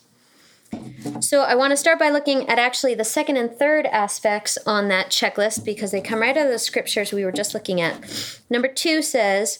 So, 1.19 1.41
I 1.41 1.55
want 1.55 1.71
to 1.71 1.77
start 1.77 1.97
by 1.97 2.09
looking 2.09 2.47
at 2.47 2.59
actually 2.59 2.93
the 2.93 3.03
second 3.03 3.37
and 3.37 3.51
third 3.51 3.87
aspects 3.87 4.59
on 4.67 4.89
that 4.89 5.09
checklist 5.09 5.65
because 5.65 5.91
they 5.91 6.01
come 6.01 6.19
right 6.19 6.37
out 6.37 6.45
of 6.45 6.51
the 6.51 6.59
scriptures 6.59 7.11
we 7.11 7.25
were 7.25 7.31
just 7.31 7.55
looking 7.55 7.81
at. 7.81 8.41
Number 8.49 8.67
two 8.67 9.01
says, 9.01 9.59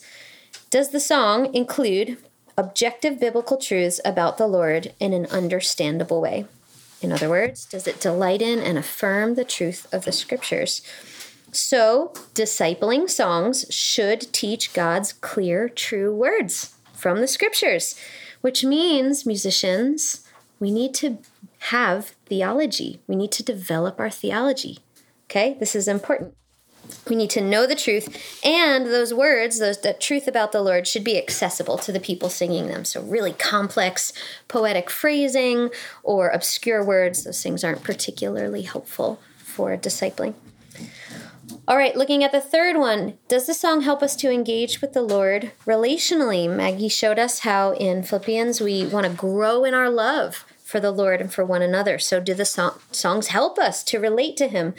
Does 0.70 0.90
the 0.90 1.00
song 1.00 1.52
include 1.52 2.18
objective 2.56 3.18
biblical 3.18 3.56
truths 3.56 4.00
about 4.04 4.38
the 4.38 4.46
Lord 4.46 4.94
in 5.00 5.12
an 5.12 5.26
understandable 5.26 6.20
way? 6.20 6.46
In 7.02 7.10
other 7.10 7.28
words, 7.28 7.66
does 7.66 7.88
it 7.88 8.00
delight 8.00 8.40
in 8.40 8.60
and 8.60 8.78
affirm 8.78 9.34
the 9.34 9.44
truth 9.44 9.92
of 9.92 10.04
the 10.04 10.12
scriptures? 10.12 10.82
So, 11.54 12.12
discipling 12.34 13.10
songs 13.10 13.66
should 13.68 14.32
teach 14.32 14.72
God's 14.72 15.12
clear, 15.12 15.68
true 15.68 16.14
words 16.14 16.74
from 16.94 17.20
the 17.20 17.28
scriptures, 17.28 17.94
which 18.40 18.64
means, 18.64 19.26
musicians, 19.26 20.26
we 20.58 20.70
need 20.70 20.94
to 20.94 21.18
have 21.58 22.14
theology. 22.24 23.00
We 23.06 23.16
need 23.16 23.32
to 23.32 23.42
develop 23.42 24.00
our 24.00 24.08
theology. 24.08 24.78
Okay, 25.24 25.54
this 25.60 25.76
is 25.76 25.88
important. 25.88 26.34
We 27.06 27.16
need 27.16 27.30
to 27.30 27.42
know 27.42 27.66
the 27.66 27.74
truth, 27.74 28.42
and 28.42 28.86
those 28.86 29.12
words, 29.12 29.58
those 29.58 29.80
the 29.80 29.92
truth 29.92 30.26
about 30.26 30.52
the 30.52 30.62
Lord, 30.62 30.86
should 30.86 31.04
be 31.04 31.18
accessible 31.18 31.76
to 31.78 31.92
the 31.92 32.00
people 32.00 32.30
singing 32.30 32.68
them. 32.68 32.86
So, 32.86 33.02
really 33.02 33.32
complex 33.34 34.14
poetic 34.48 34.88
phrasing 34.88 35.68
or 36.02 36.30
obscure 36.30 36.82
words, 36.82 37.24
those 37.24 37.42
things 37.42 37.62
aren't 37.62 37.84
particularly 37.84 38.62
helpful 38.62 39.20
for 39.36 39.76
discipling. 39.76 40.34
All 41.68 41.76
right, 41.76 41.94
looking 41.94 42.24
at 42.24 42.32
the 42.32 42.40
third 42.40 42.76
one, 42.76 43.18
does 43.28 43.46
the 43.46 43.54
song 43.54 43.82
help 43.82 44.02
us 44.02 44.16
to 44.16 44.32
engage 44.32 44.80
with 44.80 44.94
the 44.94 45.02
Lord 45.02 45.52
relationally? 45.64 46.52
Maggie 46.52 46.88
showed 46.88 47.20
us 47.20 47.40
how 47.40 47.72
in 47.74 48.02
Philippians 48.02 48.60
we 48.60 48.84
want 48.84 49.06
to 49.06 49.12
grow 49.12 49.62
in 49.62 49.72
our 49.72 49.88
love 49.88 50.44
for 50.64 50.80
the 50.80 50.90
Lord 50.90 51.20
and 51.20 51.32
for 51.32 51.44
one 51.44 51.62
another. 51.62 52.00
So, 52.00 52.18
do 52.18 52.34
the 52.34 52.44
song- 52.44 52.80
songs 52.90 53.28
help 53.28 53.60
us 53.60 53.84
to 53.84 54.00
relate 54.00 54.36
to 54.38 54.48
Him? 54.48 54.74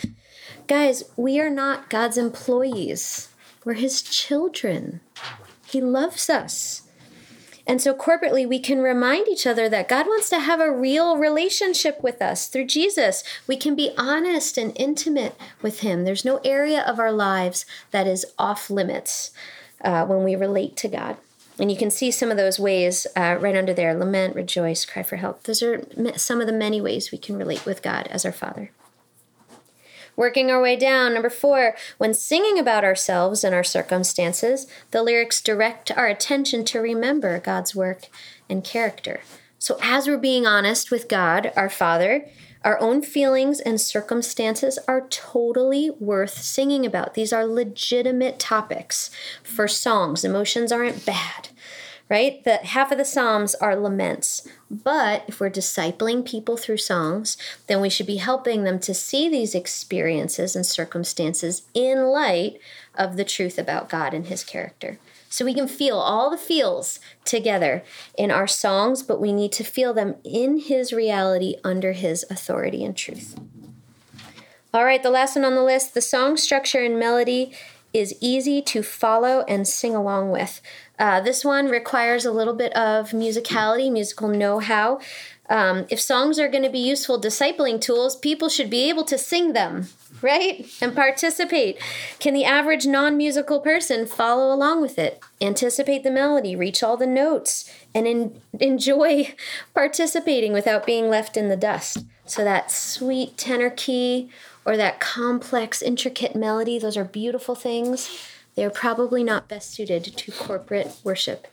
Guys, 0.68 1.06
we 1.16 1.40
are 1.40 1.50
not 1.50 1.90
God's 1.90 2.18
employees, 2.18 3.30
we're 3.64 3.74
His 3.74 4.02
children. 4.02 5.00
He 5.66 5.80
loves 5.80 6.30
us. 6.30 6.83
And 7.66 7.82
so, 7.82 7.94
corporately, 7.94 8.48
we 8.48 8.60
can 8.60 8.80
remind 8.80 9.30
each 9.30 9.48
other 9.48 9.70
that 9.70 9.88
God 9.88 10.06
wants 10.06 10.30
to 10.32 10.40
have 10.40 10.60
a 10.60 10.72
real 10.72 11.18
relationship 11.18 12.04
with 12.04 12.22
us 12.22 12.48
through 12.48 12.66
Jesus. 12.66 13.24
We 13.48 13.56
can 13.56 13.74
be 13.74 13.94
honest 13.98 14.58
and 14.58 14.74
intimate 14.76 15.36
with 15.62 15.80
Him. 15.80 16.04
There's 16.04 16.26
no 16.26 16.42
area 16.44 16.82
of 16.82 17.00
our 17.00 17.12
lives 17.12 17.66
that 17.92 18.06
is 18.06 18.26
off 18.38 18.70
limits 18.70 19.32
uh, 19.82 20.06
when 20.06 20.24
we 20.24 20.36
relate 20.36 20.76
to 20.78 20.90
God. 20.90 21.18
And 21.60 21.72
you 21.72 21.78
can 21.78 21.92
see 21.92 22.12
some 22.12 22.32
of 22.32 22.38
those 22.38 22.60
ways 22.60 23.08
uh, 23.16 23.38
right 23.40 23.56
under 23.56 23.74
there 23.74 23.94
lament, 23.94 24.36
rejoice, 24.36 24.86
cry 24.86 25.04
for 25.04 25.18
help. 25.18 25.44
Those 25.44 25.62
are 25.62 25.86
some 26.18 26.42
of 26.42 26.48
the 26.48 26.54
many 26.54 26.82
ways 26.82 27.12
we 27.12 27.18
can 27.18 27.38
relate 27.38 27.66
with 27.66 27.82
God 27.82 28.08
as 28.08 28.26
our 28.26 28.32
Father. 28.32 28.72
Working 30.16 30.52
our 30.52 30.62
way 30.62 30.76
down, 30.76 31.14
number 31.14 31.30
four, 31.30 31.76
when 31.98 32.14
singing 32.14 32.60
about 32.60 32.84
ourselves 32.84 33.44
and 33.44 33.56
our 33.56 33.64
circumstances, 33.64 34.68
the 34.92 35.02
lyrics 35.02 35.42
direct 35.42 35.92
our 35.92 36.08
attention 36.08 36.64
to 36.66 36.80
remember 36.80 37.40
God's 37.40 37.76
work 37.76 38.04
and 38.50 38.64
character. 38.64 39.22
So, 39.58 39.78
as 39.82 40.08
we're 40.08 40.18
being 40.18 40.46
honest 40.46 40.92
with 40.92 41.08
God, 41.08 41.52
our 41.56 41.70
Father, 41.70 42.28
our 42.64 42.80
own 42.80 43.02
feelings 43.02 43.60
and 43.60 43.80
circumstances 43.80 44.80
are 44.88 45.08
totally 45.10 45.90
worth 45.90 46.38
singing 46.38 46.86
about. 46.86 47.14
These 47.14 47.34
are 47.34 47.46
legitimate 47.46 48.40
topics 48.40 49.10
for 49.44 49.68
songs. 49.68 50.24
Emotions 50.24 50.72
aren't 50.72 51.06
bad 51.06 51.50
right? 52.10 52.44
That 52.44 52.66
half 52.66 52.92
of 52.92 52.98
the 52.98 53.06
Psalms 53.06 53.56
are 53.56 53.76
laments. 53.76 54.48
But 54.70 55.24
if 55.28 55.40
we're 55.40 55.50
discipling 55.50 56.26
people 56.26 56.58
through 56.58 56.78
songs, 56.78 57.38
then 57.68 57.82
we 57.82 57.90
should 57.90 58.08
be 58.08 58.18
helping 58.18 58.64
them 58.64 58.80
to 58.82 58.94
see 58.94 59.30
these 59.30 59.56
experiences 59.56 60.56
and 60.56 60.66
circumstances 60.66 61.64
in 61.74 62.06
light 62.06 62.60
of 62.96 63.18
the 63.18 63.26
truth 63.26 63.58
about 63.58 63.90
God 63.90 64.14
and 64.14 64.28
His 64.28 64.44
character. 64.44 65.00
So 65.30 65.46
we 65.46 65.56
can 65.56 65.68
feel 65.68 65.98
all 65.98 66.30
the 66.30 66.38
feels 66.38 67.00
together 67.26 67.84
in 68.16 68.30
our 68.30 68.46
songs, 68.46 69.02
but 69.02 69.20
we 69.20 69.34
need 69.34 69.52
to 69.54 69.64
feel 69.64 69.94
them 69.94 70.16
in 70.24 70.60
His 70.60 70.94
reality 70.94 71.56
under 71.64 71.94
His 71.94 72.24
authority 72.30 72.86
and 72.86 72.96
truth. 72.96 73.36
All 74.72 74.86
right, 74.86 75.02
the 75.02 75.10
last 75.10 75.36
one 75.36 75.46
on 75.46 75.56
the 75.56 75.64
list 75.64 75.94
the 75.94 76.02
song 76.02 76.38
structure 76.38 76.84
and 76.84 77.00
melody 77.00 77.54
is 77.94 78.16
easy 78.20 78.62
to 78.62 78.82
follow 78.82 79.44
and 79.48 79.68
sing 79.68 79.96
along 79.96 80.32
with. 80.32 80.62
Uh, 81.00 81.20
this 81.20 81.44
one 81.44 81.68
requires 81.68 82.26
a 82.26 82.32
little 82.32 82.54
bit 82.54 82.76
of 82.76 83.12
musicality, 83.12 83.92
musical 83.92 84.28
know 84.28 84.60
how. 84.60 85.00
Um, 85.50 85.86
if 85.90 86.00
songs 86.00 86.40
are 86.40 86.48
going 86.48 86.64
to 86.64 86.70
be 86.70 86.80
useful 86.80 87.20
discipling 87.20 87.82
tools, 87.82 88.16
people 88.16 88.48
should 88.48 88.70
be 88.70 88.88
able 88.90 89.04
to 89.06 89.18
sing 89.18 89.54
them, 89.54 89.90
right? 90.22 90.66
And 90.82 90.96
participate. 90.96 91.78
Can 92.20 92.34
the 92.34 92.46
average 92.46 92.86
non 92.86 93.18
musical 93.18 93.60
person 93.60 94.06
follow 94.06 94.54
along 94.54 94.82
with 94.82 94.98
it, 94.98 95.22
anticipate 95.42 96.04
the 96.04 96.12
melody, 96.12 96.56
reach 96.56 96.82
all 96.82 96.96
the 96.96 97.08
notes, 97.08 97.70
and 97.94 98.40
enjoy 98.60 99.36
participating 99.74 100.54
without 100.54 100.86
being 100.86 101.10
left 101.10 101.36
in 101.36 101.50
the 101.50 101.58
dust? 101.58 102.06
So, 102.26 102.44
that 102.46 102.72
sweet 102.72 103.38
tenor 103.38 103.70
key 103.70 104.30
or 104.66 104.78
that 104.78 105.02
complex, 105.02 105.82
intricate 105.82 106.38
melody, 106.38 106.80
those 106.80 106.96
are 106.96 107.04
beautiful 107.04 107.54
things. 107.54 108.33
They're 108.56 108.70
probably 108.70 109.24
not 109.24 109.48
best 109.48 109.72
suited 109.72 110.04
to 110.06 110.32
corporate 110.32 110.96
worship. 111.04 111.48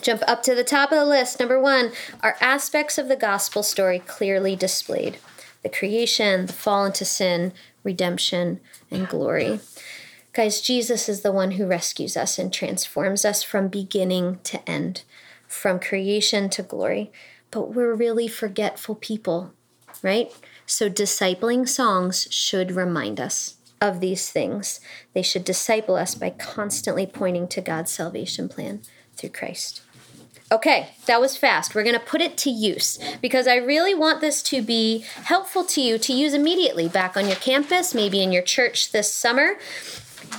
Jump 0.00 0.22
up 0.26 0.42
to 0.44 0.54
the 0.54 0.64
top 0.64 0.92
of 0.92 0.98
the 0.98 1.04
list. 1.04 1.38
Number 1.38 1.60
one 1.60 1.92
are 2.22 2.36
aspects 2.40 2.98
of 2.98 3.08
the 3.08 3.16
gospel 3.16 3.62
story 3.62 3.98
clearly 3.98 4.56
displayed 4.56 5.18
the 5.62 5.68
creation, 5.68 6.46
the 6.46 6.52
fall 6.52 6.84
into 6.84 7.04
sin, 7.04 7.52
redemption, 7.84 8.60
and 8.90 9.08
glory. 9.08 9.60
Guys, 10.32 10.60
Jesus 10.60 11.08
is 11.08 11.20
the 11.20 11.30
one 11.30 11.52
who 11.52 11.66
rescues 11.66 12.16
us 12.16 12.38
and 12.38 12.52
transforms 12.52 13.24
us 13.24 13.42
from 13.42 13.68
beginning 13.68 14.40
to 14.44 14.68
end, 14.68 15.02
from 15.46 15.78
creation 15.78 16.48
to 16.50 16.62
glory. 16.62 17.12
But 17.50 17.74
we're 17.74 17.94
really 17.94 18.28
forgetful 18.28 18.96
people, 18.96 19.52
right? 20.02 20.32
So, 20.64 20.88
discipling 20.88 21.68
songs 21.68 22.26
should 22.30 22.72
remind 22.72 23.20
us 23.20 23.58
of 23.82 24.00
these 24.00 24.30
things. 24.30 24.80
They 25.12 25.22
should 25.22 25.44
disciple 25.44 25.96
us 25.96 26.14
by 26.14 26.30
constantly 26.30 27.04
pointing 27.04 27.48
to 27.48 27.60
God's 27.60 27.90
salvation 27.90 28.48
plan 28.48 28.82
through 29.16 29.30
Christ. 29.30 29.82
Okay, 30.52 30.90
that 31.06 31.20
was 31.20 31.36
fast. 31.36 31.74
We're 31.74 31.82
going 31.82 31.98
to 31.98 32.04
put 32.04 32.20
it 32.20 32.36
to 32.38 32.50
use 32.50 32.98
because 33.20 33.48
I 33.48 33.56
really 33.56 33.94
want 33.94 34.20
this 34.20 34.42
to 34.44 34.62
be 34.62 35.04
helpful 35.24 35.64
to 35.64 35.80
you 35.80 35.98
to 35.98 36.12
use 36.12 36.32
immediately 36.32 36.88
back 36.88 37.16
on 37.16 37.26
your 37.26 37.36
campus, 37.36 37.94
maybe 37.94 38.22
in 38.22 38.32
your 38.32 38.42
church 38.42 38.92
this 38.92 39.12
summer. 39.12 39.56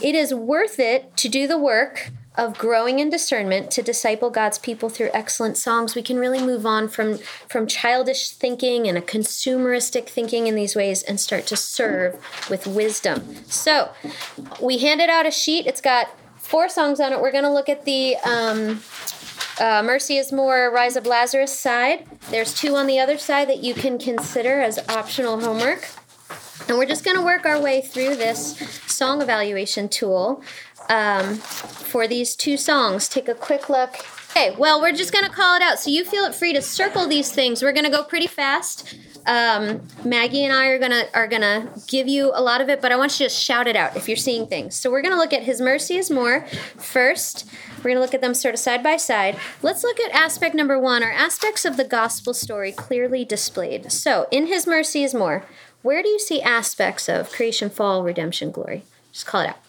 It 0.01 0.15
is 0.15 0.33
worth 0.33 0.79
it 0.79 1.17
to 1.17 1.27
do 1.27 1.45
the 1.47 1.57
work 1.57 2.11
of 2.35 2.57
growing 2.57 2.99
in 2.99 3.09
discernment 3.09 3.69
to 3.71 3.83
disciple 3.83 4.29
God's 4.29 4.57
people 4.57 4.89
through 4.89 5.09
excellent 5.13 5.57
songs, 5.57 5.93
we 5.93 6.01
can 6.01 6.17
really 6.17 6.41
move 6.41 6.65
on 6.65 6.87
from, 6.89 7.17
from 7.47 7.67
childish 7.67 8.29
thinking 8.29 8.87
and 8.87 8.97
a 8.97 9.01
consumeristic 9.01 10.07
thinking 10.07 10.47
in 10.47 10.55
these 10.55 10.75
ways 10.75 11.03
and 11.03 11.19
start 11.19 11.45
to 11.47 11.55
serve 11.55 12.19
with 12.49 12.65
wisdom. 12.65 13.35
So, 13.45 13.91
we 14.61 14.79
handed 14.79 15.09
out 15.09 15.27
a 15.27 15.31
sheet. 15.31 15.67
It's 15.67 15.81
got 15.81 16.09
four 16.37 16.69
songs 16.69 16.99
on 16.99 17.13
it. 17.13 17.21
We're 17.21 17.31
going 17.31 17.43
to 17.43 17.53
look 17.53 17.69
at 17.69 17.85
the 17.85 18.15
um, 18.17 18.81
uh, 19.59 19.83
Mercy 19.83 20.17
is 20.17 20.31
More, 20.31 20.71
Rise 20.71 20.97
Up 20.97 21.05
Lazarus 21.05 21.57
side. 21.57 22.07
There's 22.31 22.53
two 22.53 22.75
on 22.75 22.87
the 22.87 22.99
other 22.99 23.17
side 23.17 23.47
that 23.49 23.63
you 23.63 23.73
can 23.73 23.99
consider 23.99 24.61
as 24.61 24.79
optional 24.89 25.39
homework. 25.39 25.87
And 26.67 26.77
we're 26.77 26.85
just 26.85 27.03
going 27.03 27.17
to 27.17 27.23
work 27.23 27.45
our 27.45 27.61
way 27.61 27.81
through 27.81 28.15
this 28.15 28.57
song 28.87 29.21
evaluation 29.21 29.89
tool 29.89 30.41
um, 30.89 31.35
for 31.35 32.07
these 32.07 32.35
two 32.35 32.57
songs. 32.57 33.07
Take 33.07 33.27
a 33.27 33.35
quick 33.35 33.69
look. 33.69 34.05
Okay, 34.31 34.55
well, 34.57 34.81
we're 34.81 34.93
just 34.93 35.13
going 35.13 35.25
to 35.25 35.31
call 35.31 35.55
it 35.55 35.61
out. 35.61 35.79
So 35.79 35.91
you 35.91 36.03
feel 36.03 36.23
it 36.23 36.33
free 36.33 36.53
to 36.53 36.61
circle 36.61 37.07
these 37.07 37.31
things. 37.31 37.61
We're 37.61 37.71
going 37.71 37.85
to 37.85 37.91
go 37.91 38.03
pretty 38.03 38.27
fast. 38.27 38.95
Um, 39.25 39.81
Maggie 40.03 40.43
and 40.43 40.53
I 40.53 40.67
are 40.67 40.79
gonna 40.79 41.05
are 41.13 41.27
gonna 41.27 41.71
give 41.87 42.07
you 42.09 42.31
a 42.33 42.41
lot 42.41 42.59
of 42.59 42.67
it, 42.67 42.81
but 42.81 42.91
I 42.91 42.97
want 42.97 43.19
you 43.19 43.25
to 43.25 43.33
shout 43.33 43.67
it 43.67 43.75
out 43.75 43.95
if 43.95 44.09
you're 44.09 44.17
seeing 44.17 44.47
things. 44.47 44.75
So 44.75 44.91
we're 44.91 45.01
gonna 45.01 45.15
look 45.15 45.31
at 45.31 45.43
His 45.43 45.61
mercy 45.61 45.95
is 45.95 46.11
more 46.11 46.45
first. 46.77 47.47
We're 47.77 47.91
gonna 47.91 48.01
look 48.01 48.13
at 48.13 48.21
them 48.21 48.33
sort 48.33 48.53
of 48.53 48.59
side 48.59 48.83
by 48.83 48.97
side. 48.97 49.37
Let's 49.61 49.83
look 49.83 49.99
at 49.99 50.11
aspect 50.11 50.55
number 50.55 50.77
one, 50.77 51.03
or 51.03 51.11
aspects 51.11 51.63
of 51.63 51.77
the 51.77 51.85
gospel 51.85 52.33
story 52.33 52.73
clearly 52.73 53.23
displayed. 53.23 53.91
So 53.91 54.27
in 54.29 54.47
His 54.47 54.67
mercy 54.67 55.03
is 55.03 55.13
more. 55.13 55.45
Where 55.83 56.03
do 56.03 56.09
you 56.09 56.19
see 56.19 56.41
aspects 56.41 57.07
of 57.07 57.31
creation, 57.31 57.69
fall, 57.69 58.03
redemption, 58.03 58.51
glory? 58.51 58.83
Just 59.11 59.25
call 59.25 59.41
it 59.41 59.49
out. 59.49 59.62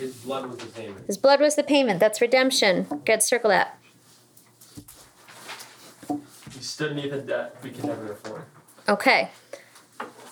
His 0.00 0.14
blood 0.16 0.48
was 0.48 0.56
the 0.56 0.66
payment. 0.66 1.06
His 1.06 1.18
blood 1.18 1.40
was 1.40 1.56
the 1.56 1.62
payment. 1.62 2.00
That's 2.00 2.22
redemption. 2.22 3.02
Good, 3.04 3.22
circle 3.22 3.50
that. 3.50 3.78
He 6.08 6.62
stood 6.62 6.96
beneath 6.96 7.12
a 7.12 7.20
debt 7.20 7.56
we 7.62 7.70
could 7.70 7.84
never 7.84 8.12
afford. 8.12 8.44
Okay. 8.88 9.28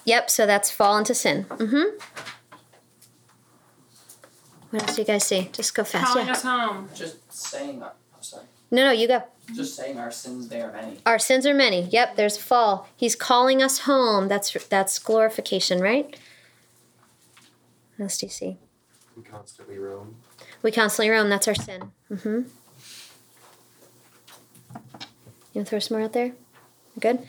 Yep, 0.07 0.31
so 0.31 0.47
that's 0.47 0.71
fall 0.71 0.97
into 0.97 1.15
sin. 1.15 1.45
Mm-hmm. 1.45 1.99
What 4.71 4.83
else 4.83 4.97
do 4.97 5.03
you 5.03 5.07
guys 5.07 5.25
see? 5.25 5.51
Just 5.53 5.75
go 5.75 5.85
fast. 5.85 6.07
Calling 6.07 6.27
yeah. 6.29 6.33
us 6.33 6.43
home. 6.43 6.89
Just 6.95 7.31
saying, 7.31 7.83
our, 7.83 7.93
I'm 8.17 8.23
sorry. 8.23 8.47
No, 8.71 8.85
no, 8.85 8.91
you 8.91 9.07
go. 9.07 9.23
Just 9.55 9.77
saying 9.77 9.99
our 9.99 10.11
sins, 10.11 10.49
they 10.49 10.63
are 10.63 10.73
many. 10.73 10.97
Our 11.05 11.19
sins 11.19 11.47
are 11.47 11.55
many. 11.55 11.83
Yep, 11.83 12.17
there's 12.17 12.39
fall. 12.39 12.89
He's 12.97 13.15
calling 13.17 13.63
us 13.63 13.81
home. 13.81 14.29
That's 14.29 14.53
that's 14.69 14.99
glorification, 14.99 15.81
right? 15.81 16.17
What 17.97 18.05
else 18.05 18.19
do 18.19 18.27
you 18.27 18.31
see? 18.31 18.59
We 19.19 19.25
constantly 19.25 19.79
roam. 19.79 20.15
We 20.63 20.71
constantly 20.71 21.11
roam. 21.11 21.29
That's 21.29 21.49
our 21.49 21.55
sin. 21.55 21.91
Mm-hmm. 22.09 22.43
You 25.53 25.55
want 25.55 25.55
to 25.55 25.65
throw 25.65 25.79
some 25.81 25.97
more 25.97 26.05
out 26.05 26.13
there? 26.13 26.35
Good. 27.01 27.27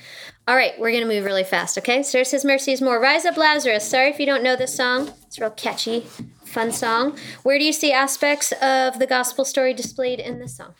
All 0.47 0.55
right, 0.55 0.79
we're 0.79 0.91
gonna 0.91 1.07
move 1.07 1.25
really 1.25 1.43
fast. 1.43 1.79
Okay. 1.79 2.03
So 2.03 2.19
there's 2.19 2.29
His 2.29 2.45
mercy 2.45 2.73
is 2.73 2.81
more. 2.81 2.99
Rise 2.99 3.25
up, 3.25 3.37
Lazarus. 3.37 3.89
Sorry 3.89 4.09
if 4.09 4.19
you 4.19 4.27
don't 4.27 4.43
know 4.43 4.55
this 4.55 4.75
song. 4.75 5.11
It's 5.25 5.39
real 5.39 5.49
catchy, 5.49 6.01
fun 6.45 6.71
song. 6.71 7.17
Where 7.41 7.57
do 7.57 7.65
you 7.65 7.73
see 7.73 7.91
aspects 7.91 8.51
of 8.61 8.99
the 8.99 9.07
gospel 9.07 9.45
story 9.45 9.73
displayed 9.73 10.19
in 10.19 10.37
this 10.37 10.57
song? 10.57 10.75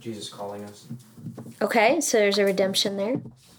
Jesus 0.00 0.28
calling 0.28 0.64
us. 0.64 0.86
Okay, 1.62 2.00
so 2.02 2.18
there's 2.18 2.38
a 2.38 2.44
redemption 2.44 2.98
there. 2.98 3.16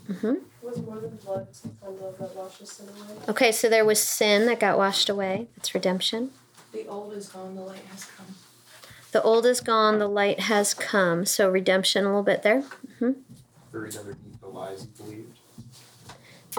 Mm-hmm. 0.10 0.36
Was 0.68 0.82
more 0.82 1.00
than 1.00 1.16
blood, 1.18 1.48
some 1.52 1.76
kind 1.82 1.98
that 2.20 2.36
washes 2.36 2.72
sin 2.72 2.88
away. 2.90 3.20
Okay, 3.30 3.52
so 3.52 3.70
there 3.70 3.86
was 3.86 4.02
sin 4.02 4.46
that 4.48 4.60
got 4.60 4.78
washed 4.78 5.10
away. 5.10 5.48
That's 5.56 5.74
redemption. 5.74 6.32
The 6.74 6.86
old 6.88 7.14
is 7.14 7.30
gone, 7.30 7.56
the 7.56 7.62
light 7.62 7.86
has 7.92 8.06
come. 8.06 8.36
The 9.12 9.24
old 9.24 9.46
is 9.46 9.62
gone, 9.62 10.00
the 10.00 10.08
light 10.08 10.42
has 10.42 10.74
come. 10.74 11.26
So 11.26 11.50
redemption 11.50 12.04
a 12.04 12.10
little 12.10 12.24
bit 12.24 12.44
there. 12.44 12.62
hmm 13.00 13.12
Buried 13.72 13.96
underneath 13.96 14.42
the 14.42 14.48
lies 14.48 14.82
he 14.98 15.04
believed. 15.04 15.38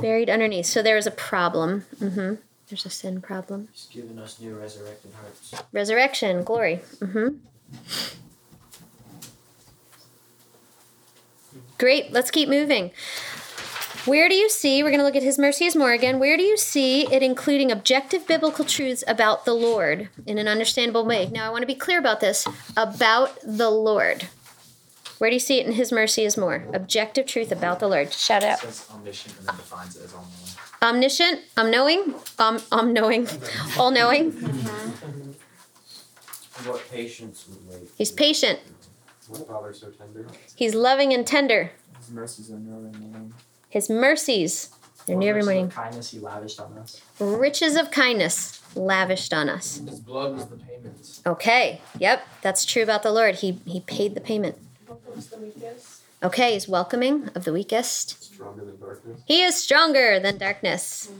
Buried 0.00 0.31
underneath. 0.31 0.67
So 0.67 0.83
there 0.83 0.97
is 0.97 1.07
a 1.07 1.11
problem. 1.11 1.85
Mm-hmm. 2.00 2.35
There's 2.69 2.87
a 2.87 2.91
sin 2.91 3.21
problem. 3.21 3.69
He's 3.73 3.87
given 3.87 4.19
us 4.19 4.41
new 4.41 4.55
resurrected 4.55 5.12
hearts. 5.21 5.55
Resurrection, 5.73 6.45
glory. 6.45 6.81
Mm-hmm. 7.00 7.37
Great, 11.79 12.12
let's 12.12 12.31
keep 12.31 12.49
moving. 12.49 12.91
Where 14.09 14.29
do 14.31 14.35
you 14.35 14.49
see, 14.49 14.83
we're 14.83 14.88
going 14.88 15.00
to 15.00 15.05
look 15.05 15.17
at 15.17 15.23
His 15.23 15.38
mercy 15.38 15.67
is 15.67 15.77
more 15.77 15.93
again, 15.93 16.19
where 16.19 16.38
do 16.38 16.43
you 16.43 16.57
see 16.57 17.07
it 17.12 17.23
including 17.23 17.71
objective 17.71 18.27
biblical 18.27 18.65
truths 18.65 19.05
about 19.07 19.45
the 19.45 19.53
Lord 19.53 20.09
in 20.27 20.38
an 20.38 20.49
understandable 20.49 21.05
way? 21.05 21.27
Now, 21.27 21.47
I 21.47 21.50
want 21.50 21.61
to 21.62 21.67
be 21.67 21.75
clear 21.75 21.99
about 21.99 22.21
this 22.21 22.47
about 22.77 23.38
the 23.45 23.69
Lord. 23.71 24.29
Where 25.19 25.29
do 25.29 25.35
you 25.35 25.41
see 25.41 25.61
it 25.61 25.67
in 25.67 25.73
His 25.73 25.93
mercy 25.93 26.25
is 26.25 26.38
more? 26.38 26.65
Objective 26.73 27.27
truth 27.27 27.53
about 27.53 27.81
the 27.81 27.88
Lord. 27.88 28.12
Shout 28.15 28.43
it 28.43 28.47
It 28.47 28.53
out. 28.53 28.59
says 28.61 28.87
omniscient 28.95 29.37
and 29.41 29.49
then 29.49 29.57
defines 29.57 29.97
it 29.97 30.05
as 30.05 30.15
all 30.15 30.25
knowing. 30.81 30.95
omniscient, 30.95 31.41
unknowing, 31.59 32.15
um, 32.38 32.61
unknowing, 32.73 33.29
all 33.79 33.91
knowing. 33.91 34.31
What 36.65 36.83
patience 36.91 37.47
would 37.49 37.69
wait. 37.69 37.91
He's 37.99 38.11
patient. 38.12 38.61
What 39.29 39.47
father 39.47 39.73
so 39.75 39.91
tender? 39.91 40.27
He's 40.57 40.75
loving 40.75 41.12
and 41.12 41.27
tender. 41.27 41.73
His 41.99 42.11
mercies 42.11 42.50
are 42.50 42.59
new 42.59 42.75
every 42.88 42.99
morning. 43.00 43.35
His 43.69 43.91
mercies 43.91 44.71
they're 45.09 45.17
new 45.17 45.31
every 45.31 45.43
morning. 45.43 45.71
kindness 45.71 46.11
he 46.11 46.19
lavished 46.19 46.61
on 46.61 46.77
us. 46.77 47.01
Riches 47.19 47.77
of 47.77 47.91
kindness 47.91 48.61
lavished 48.75 49.33
on 49.33 49.49
us. 49.49 49.79
His 49.79 50.01
blood 50.01 50.35
was 50.35 50.47
the 50.49 50.57
payment. 50.57 51.21
Okay. 51.27 51.81
Yep, 51.99 52.27
that's 52.43 52.67
true 52.67 52.83
about 52.83 53.03
the 53.03 53.11
Lord. 53.11 53.37
He 53.37 53.53
he 53.65 53.81
paid 53.81 54.15
the 54.15 54.21
payment. 54.21 54.59
What 54.87 55.17
was 55.17 55.29
the 55.29 55.39
weakest? 55.39 56.03
Okay, 56.23 56.53
he's 56.53 56.69
welcoming 56.69 57.31
of 57.35 57.45
the 57.45 57.55
weakest. 57.55 58.23
Stronger 58.35 58.67
than 58.67 58.79
darkness? 58.79 59.23
He 59.27 59.43
is 59.43 59.63
stronger 59.63 60.21
than 60.21 60.37
darkness. 60.37 61.11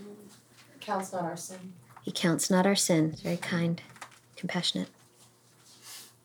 Counts 0.81 1.13
not 1.13 1.25
our 1.25 1.37
sin. 1.37 1.73
He 2.03 2.13
counts 2.13 2.51
not 2.51 2.67
our 2.67 2.77
sin. 2.77 3.17
Very 3.23 3.37
kind, 3.39 3.81
compassionate. 4.37 4.89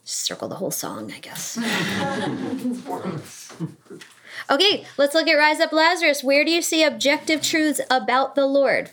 Circle 0.03 0.49
the 0.49 0.55
whole 0.55 0.71
song, 0.71 1.13
I 1.13 1.19
guess. 1.19 1.57
okay, 4.49 4.85
let's 4.97 5.13
look 5.13 5.27
at 5.27 5.33
Rise 5.33 5.59
Up 5.59 5.71
Lazarus. 5.71 6.23
Where 6.23 6.43
do 6.45 6.51
you 6.51 6.61
see 6.61 6.83
objective 6.83 7.41
truths 7.41 7.81
about 7.89 8.35
the 8.35 8.45
Lord? 8.45 8.91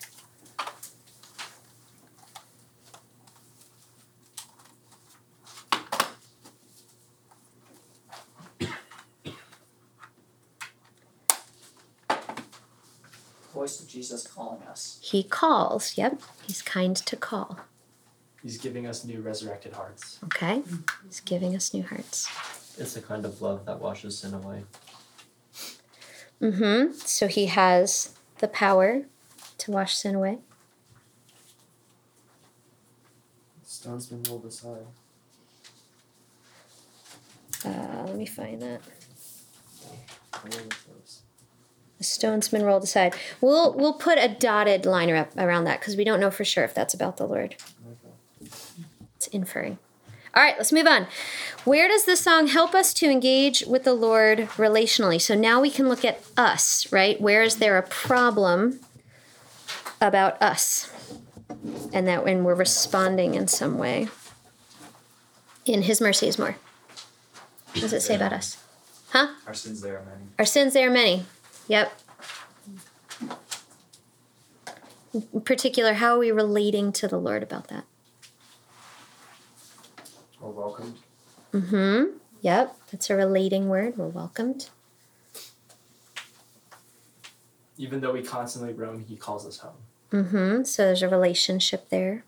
Voice 13.53 13.81
of 13.81 13.89
Jesus 13.89 14.27
calling 14.27 14.63
us. 14.63 14.99
He 15.03 15.23
calls. 15.23 15.99
Yep, 15.99 16.23
he's 16.47 16.63
kind 16.63 16.97
to 16.97 17.17
call. 17.17 17.59
He's 18.43 18.57
giving 18.57 18.87
us 18.87 19.05
new 19.05 19.21
resurrected 19.21 19.75
hearts. 19.75 20.19
Okay, 20.25 20.63
he's 21.05 21.21
giving 21.21 21.55
us 21.55 21.75
new 21.75 21.83
hearts. 21.83 22.27
It's 22.79 22.95
the 22.95 23.03
kind 23.03 23.27
of 23.27 23.43
love 23.43 23.67
that 23.67 23.79
washes 23.81 24.17
sin 24.17 24.33
away. 24.33 24.63
Mm-hmm. 26.41 26.93
So 26.95 27.27
he 27.27 27.47
has 27.47 28.15
the 28.39 28.49
power 28.49 29.03
to 29.59 29.71
wash 29.71 29.95
sin 29.97 30.15
away. 30.15 30.39
Stone's 33.65 34.07
been 34.07 34.23
rolled 34.25 34.45
aside. 34.45 34.87
Uh, 37.65 38.05
let 38.07 38.17
me 38.17 38.27
find 38.27 38.61
that. 38.63 38.81
The 41.99 42.05
stone's 42.05 42.49
been 42.49 42.63
rolled 42.65 42.85
aside. 42.85 43.15
We'll 43.43 43.75
we'll 43.75 43.93
put 43.93 44.17
a 44.19 44.29
dotted 44.29 44.87
line 44.87 45.11
ar- 45.11 45.29
around 45.37 45.65
that 45.65 45.81
because 45.81 45.97
we 45.97 46.05
don't 46.05 46.21
know 46.21 46.31
for 46.31 46.45
sure 46.45 46.65
if 46.65 46.73
that's 46.73 46.95
about 46.95 47.19
the 47.19 47.27
Lord. 47.27 47.57
Okay. 48.43 48.51
It's 49.17 49.27
inferring. 49.29 49.79
All 50.35 50.43
right, 50.43 50.55
let's 50.57 50.73
move 50.73 50.87
on. 50.87 51.07
Where 51.65 51.89
does 51.89 52.05
this 52.05 52.21
song 52.21 52.47
help 52.47 52.75
us 52.75 52.95
to 52.95 53.11
engage 53.11 53.63
with 53.67 53.85
the 53.85 53.95
Lord 53.95 54.39
relationally? 54.57 55.21
So 55.21 55.35
now 55.35 55.61
we 55.61 55.71
can 55.71 55.89
look 55.89 56.05
at 56.05 56.23
us, 56.37 56.91
right? 56.93 57.21
Where 57.21 57.43
is 57.43 57.57
there 57.57 57.77
a 57.77 57.83
problem 57.83 58.81
about 60.01 60.41
us? 60.41 60.93
And 61.93 62.07
that 62.07 62.25
when 62.25 62.45
we're 62.45 62.55
responding 62.55 63.35
in 63.35 63.49
some 63.49 63.77
way. 63.77 64.09
In 65.67 65.83
His 65.83 66.01
mercy 66.01 66.29
is 66.29 66.39
more. 66.39 66.57
What 67.73 67.81
does 67.81 67.93
it 67.93 68.01
say 68.01 68.15
about 68.15 68.33
us? 68.33 68.57
Huh? 69.11 69.29
Our 69.47 69.55
sins 69.55 69.81
there 69.81 69.99
are 69.99 70.05
many. 70.05 70.25
Our 70.39 70.45
sins, 70.45 70.73
there 70.73 70.89
are 70.89 70.93
many. 70.93 71.25
Yep. 71.67 71.93
In 75.13 75.41
particular, 75.41 75.95
how 75.95 76.15
are 76.15 76.19
we 76.19 76.31
relating 76.31 76.93
to 76.93 77.09
the 77.09 77.19
Lord 77.19 77.43
about 77.43 77.69
that? 77.69 77.85
Or 80.41 80.51
welcomed? 80.51 80.99
Mm-hmm. 81.53 82.17
Yep. 82.41 82.77
That's 82.91 83.11
a 83.11 83.17
relating 83.17 83.69
word. 83.69 83.97
We're 83.97 84.09
welcomed. 84.09 84.71
Even 87.77 88.01
though 88.01 88.13
we 88.13 88.23
constantly 88.23 88.73
roam, 88.73 89.05
he 89.09 89.17
calls 89.17 89.47
us 89.47 89.59
home. 89.59 89.77
Mm-hmm. 90.13 90.65
So 90.65 90.85
there's 90.85 91.03
a 91.03 91.09
relationship 91.09 91.89
there. 91.89 92.25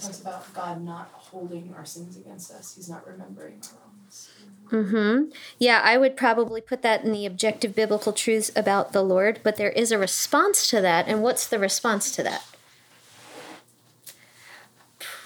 Talks 0.00 0.20
about 0.20 0.52
God 0.52 0.82
not 0.82 1.10
holding 1.12 1.72
our 1.76 1.84
sins 1.84 2.16
against 2.16 2.50
us. 2.50 2.74
He's 2.74 2.88
not 2.88 3.06
remembering 3.06 3.60
our 3.62 3.78
wrongs. 3.86 4.30
Mm-hmm. 4.70 5.30
Yeah, 5.58 5.80
I 5.84 5.96
would 5.96 6.16
probably 6.16 6.60
put 6.60 6.82
that 6.82 7.04
in 7.04 7.12
the 7.12 7.26
objective 7.26 7.74
biblical 7.74 8.12
truths 8.12 8.50
about 8.56 8.92
the 8.92 9.02
Lord, 9.02 9.40
but 9.42 9.56
there 9.56 9.70
is 9.70 9.92
a 9.92 9.98
response 9.98 10.68
to 10.70 10.80
that. 10.80 11.06
And 11.08 11.22
what's 11.22 11.46
the 11.46 11.58
response 11.58 12.10
to 12.16 12.22
that? 12.22 12.44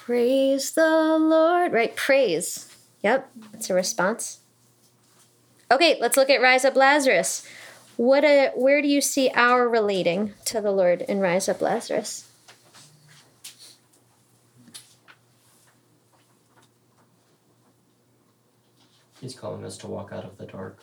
Praise 0.07 0.71
the 0.71 1.17
Lord. 1.19 1.73
Right, 1.73 1.93
praise. 1.93 2.73
Yep, 3.03 3.29
that's 3.51 3.69
a 3.69 3.73
response. 3.73 4.39
Okay, 5.69 5.97
let's 5.99 6.15
look 6.15 6.29
at 6.29 6.41
Rise 6.41 6.63
Up 6.63 6.77
Lazarus. 6.77 7.45
What 7.97 8.23
a 8.23 8.51
where 8.55 8.81
do 8.81 8.87
you 8.87 9.01
see 9.01 9.29
our 9.35 9.67
relating 9.67 10.33
to 10.45 10.61
the 10.61 10.71
Lord 10.71 11.01
in 11.01 11.19
Rise 11.19 11.49
Up 11.49 11.59
Lazarus? 11.59 12.29
He's 19.19 19.35
calling 19.35 19.65
us 19.65 19.77
to 19.79 19.87
walk 19.87 20.13
out 20.13 20.23
of 20.23 20.37
the 20.37 20.45
dark. 20.45 20.79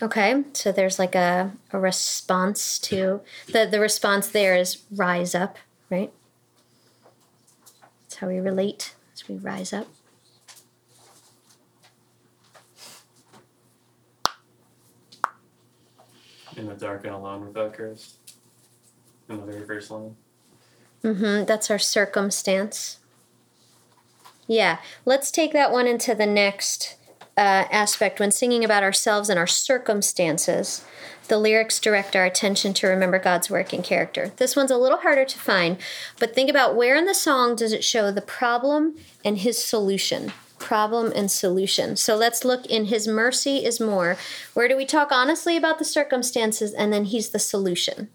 Okay, 0.00 0.44
so 0.52 0.70
there's 0.70 1.00
like 1.00 1.16
a, 1.16 1.50
a 1.72 1.80
response 1.80 2.78
to 2.78 3.20
the 3.48 3.66
the 3.66 3.80
response 3.80 4.28
there 4.28 4.54
is 4.54 4.84
rise 4.92 5.34
up, 5.34 5.58
right? 5.90 6.12
How 8.18 8.26
we 8.26 8.40
relate 8.40 8.94
as 9.14 9.28
we 9.28 9.36
rise 9.36 9.72
up. 9.72 9.86
In 16.56 16.66
the 16.66 16.74
dark 16.74 17.04
and 17.04 17.14
alone 17.14 17.46
without 17.46 17.74
Christ. 17.74 18.16
In 19.28 19.36
the 19.36 19.52
very 19.52 19.64
first 19.64 19.90
line. 19.92 20.16
Mm-hmm. 21.04 21.44
That's 21.44 21.70
our 21.70 21.78
circumstance. 21.78 22.98
Yeah, 24.48 24.78
let's 25.04 25.30
take 25.30 25.52
that 25.52 25.70
one 25.70 25.86
into 25.86 26.14
the 26.14 26.26
next 26.26 26.96
uh, 27.38 27.68
aspect. 27.70 28.18
When 28.18 28.32
singing 28.32 28.64
about 28.64 28.82
ourselves 28.82 29.30
and 29.30 29.38
our 29.38 29.46
circumstances, 29.46 30.84
the 31.28 31.38
lyrics 31.38 31.78
direct 31.78 32.16
our 32.16 32.24
attention 32.24 32.74
to 32.74 32.88
remember 32.88 33.20
God's 33.20 33.48
work 33.48 33.72
and 33.72 33.84
character. 33.84 34.32
This 34.36 34.56
one's 34.56 34.72
a 34.72 34.76
little 34.76 34.98
harder 34.98 35.24
to 35.24 35.38
find, 35.38 35.78
but 36.18 36.34
think 36.34 36.50
about 36.50 36.74
where 36.74 36.96
in 36.96 37.06
the 37.06 37.14
song 37.14 37.54
does 37.54 37.72
it 37.72 37.84
show 37.84 38.10
the 38.10 38.20
problem 38.20 38.96
and 39.24 39.38
his 39.38 39.62
solution? 39.64 40.32
Problem 40.58 41.12
and 41.14 41.30
solution. 41.30 41.94
So 41.94 42.16
let's 42.16 42.44
look 42.44 42.66
in 42.66 42.86
His 42.86 43.06
mercy 43.06 43.64
is 43.64 43.78
more. 43.78 44.16
Where 44.54 44.66
do 44.66 44.76
we 44.76 44.84
talk 44.84 45.12
honestly 45.12 45.56
about 45.56 45.78
the 45.78 45.84
circumstances 45.84 46.74
and 46.74 46.92
then 46.92 47.04
He's 47.04 47.28
the 47.28 47.38
solution? 47.38 48.08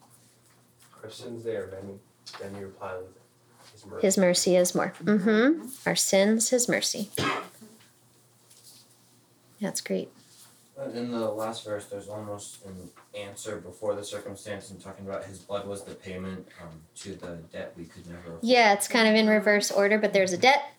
Our 1.01 1.09
sins 1.09 1.45
there, 1.45 1.69
then, 1.71 1.99
then 2.41 2.59
you 2.59 2.65
reply 2.65 2.95
with 2.97 3.15
his 3.71 3.85
mercy. 3.85 4.05
His 4.05 4.17
mercy 4.17 4.55
is 4.57 4.75
more. 4.75 4.93
Mm-hmm. 5.01 5.67
Our 5.87 5.95
sins, 5.95 6.49
His 6.49 6.67
mercy. 6.67 7.11
That's 9.63 9.79
great. 9.79 10.11
In 10.93 11.11
the 11.11 11.19
last 11.19 11.63
verse, 11.63 11.85
there's 11.85 12.09
almost 12.09 12.65
an 12.65 12.89
answer 13.17 13.57
before 13.57 13.95
the 13.95 14.03
circumstance 14.03 14.71
and 14.71 14.81
talking 14.81 15.07
about 15.07 15.23
his 15.23 15.39
blood 15.39 15.65
was 15.65 15.85
the 15.85 15.95
payment 15.95 16.45
um, 16.61 16.81
to 16.95 17.15
the 17.15 17.37
debt 17.53 17.73
we 17.77 17.85
could 17.85 18.05
never 18.07 18.19
afford. 18.19 18.39
Yeah, 18.41 18.73
it's 18.73 18.89
kind 18.89 19.07
of 19.07 19.15
in 19.15 19.27
reverse 19.27 19.71
order, 19.71 19.97
but 19.97 20.11
there's 20.11 20.33
a 20.33 20.37
debt, 20.37 20.73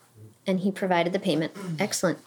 and 0.47 0.61
He 0.61 0.71
provided 0.71 1.15
the 1.15 1.19
payment. 1.19 1.53
Excellent. 1.79 2.19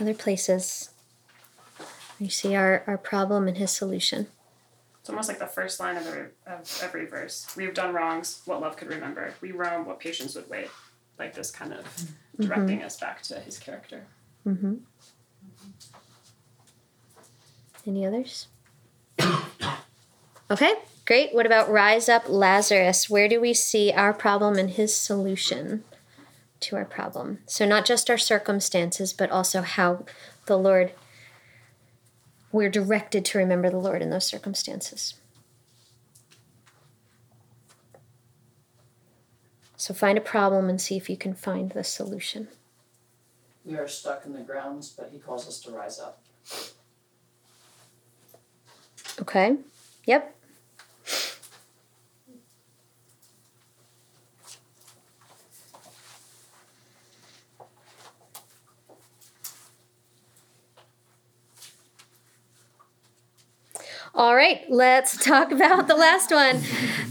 Other 0.00 0.14
places. 0.14 0.90
You 2.18 2.30
see 2.30 2.56
our, 2.56 2.82
our 2.88 2.98
problem 2.98 3.46
and 3.46 3.56
His 3.56 3.70
solution. 3.70 4.26
It's 5.08 5.10
almost 5.10 5.28
like 5.30 5.38
the 5.38 5.46
first 5.46 5.80
line 5.80 5.96
of 5.96 6.06
every, 6.06 6.26
of 6.46 6.80
every 6.82 7.06
verse. 7.06 7.46
We 7.56 7.64
have 7.64 7.72
done 7.72 7.94
wrongs, 7.94 8.42
what 8.44 8.60
love 8.60 8.76
could 8.76 8.88
remember. 8.88 9.32
We 9.40 9.52
roam, 9.52 9.86
what 9.86 10.00
patience 10.00 10.34
would 10.34 10.50
wait. 10.50 10.68
Like 11.18 11.34
this 11.34 11.50
kind 11.50 11.72
of 11.72 11.84
directing 12.38 12.82
us 12.82 12.98
back 12.98 13.22
to 13.22 13.40
his 13.40 13.58
character. 13.58 14.04
Mm-hmm. 14.46 14.74
Any 17.86 18.06
others? 18.06 18.46
okay, 20.50 20.74
great. 21.06 21.34
What 21.34 21.46
about 21.46 21.70
Rise 21.70 22.08
Up 22.08 22.28
Lazarus? 22.28 23.08
Where 23.08 23.28
do 23.28 23.40
we 23.40 23.54
see 23.54 23.92
our 23.92 24.12
problem 24.12 24.56
and 24.56 24.70
his 24.70 24.94
solution 24.94 25.84
to 26.60 26.76
our 26.76 26.84
problem? 26.84 27.38
So, 27.46 27.66
not 27.66 27.84
just 27.84 28.10
our 28.10 28.18
circumstances, 28.18 29.12
but 29.12 29.30
also 29.30 29.62
how 29.62 30.04
the 30.46 30.58
Lord, 30.58 30.92
we're 32.52 32.70
directed 32.70 33.24
to 33.26 33.38
remember 33.38 33.70
the 33.70 33.78
Lord 33.78 34.02
in 34.02 34.10
those 34.10 34.26
circumstances. 34.26 35.14
So, 39.80 39.94
find 39.94 40.18
a 40.18 40.20
problem 40.20 40.68
and 40.68 40.80
see 40.80 40.96
if 40.96 41.08
you 41.08 41.16
can 41.16 41.34
find 41.34 41.70
the 41.70 41.84
solution. 41.84 42.48
We 43.64 43.76
are 43.76 43.86
stuck 43.86 44.26
in 44.26 44.32
the 44.32 44.40
grounds, 44.40 44.90
but 44.90 45.10
he 45.12 45.20
calls 45.20 45.46
us 45.46 45.60
to 45.60 45.70
rise 45.70 46.00
up. 46.00 46.20
Okay. 49.20 49.56
Yep. 50.04 50.34
All 64.14 64.34
right, 64.34 64.57
let's 64.70 65.22
talk 65.24 65.50
about 65.50 65.88
the 65.88 65.94
last 65.94 66.30
one. 66.30 66.60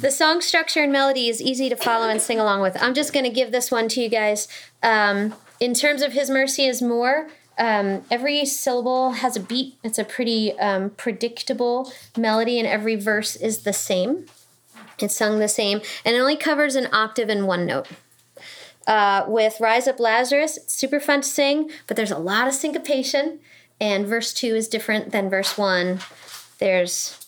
The 0.01 0.11
song 0.11 0.41
structure 0.41 0.81
and 0.81 0.91
melody 0.91 1.27
is 1.27 1.41
easy 1.41 1.69
to 1.69 1.75
follow 1.75 2.09
and 2.09 2.21
sing 2.21 2.39
along 2.39 2.61
with. 2.61 2.81
I'm 2.81 2.93
just 2.93 3.13
going 3.13 3.25
to 3.25 3.31
give 3.31 3.51
this 3.51 3.71
one 3.71 3.87
to 3.89 4.01
you 4.01 4.09
guys. 4.09 4.47
Um, 4.83 5.33
in 5.59 5.73
terms 5.73 6.01
of 6.01 6.13
His 6.13 6.29
mercy 6.29 6.65
is 6.65 6.81
more, 6.81 7.29
um, 7.57 8.03
every 8.11 8.45
syllable 8.45 9.13
has 9.13 9.35
a 9.35 9.39
beat. 9.39 9.75
It's 9.83 9.97
a 9.97 10.03
pretty 10.03 10.57
um, 10.59 10.91
predictable 10.91 11.91
melody, 12.17 12.59
and 12.59 12.67
every 12.67 12.95
verse 12.95 13.35
is 13.35 13.63
the 13.63 13.73
same. 13.73 14.27
It's 14.99 15.15
sung 15.15 15.39
the 15.39 15.47
same, 15.47 15.81
and 16.05 16.15
it 16.15 16.19
only 16.19 16.37
covers 16.37 16.75
an 16.75 16.87
octave 16.93 17.29
and 17.29 17.47
one 17.47 17.65
note. 17.65 17.87
Uh, 18.85 19.25
with 19.27 19.59
Rise 19.59 19.87
Up 19.87 19.99
Lazarus, 19.99 20.57
it's 20.57 20.73
super 20.73 20.99
fun 20.99 21.21
to 21.21 21.27
sing, 21.27 21.69
but 21.87 21.97
there's 21.97 22.11
a 22.11 22.17
lot 22.17 22.47
of 22.47 22.53
syncopation, 22.53 23.39
and 23.81 24.07
verse 24.07 24.33
two 24.33 24.55
is 24.55 24.67
different 24.67 25.11
than 25.11 25.29
verse 25.29 25.57
one. 25.57 25.99
There's 26.59 27.26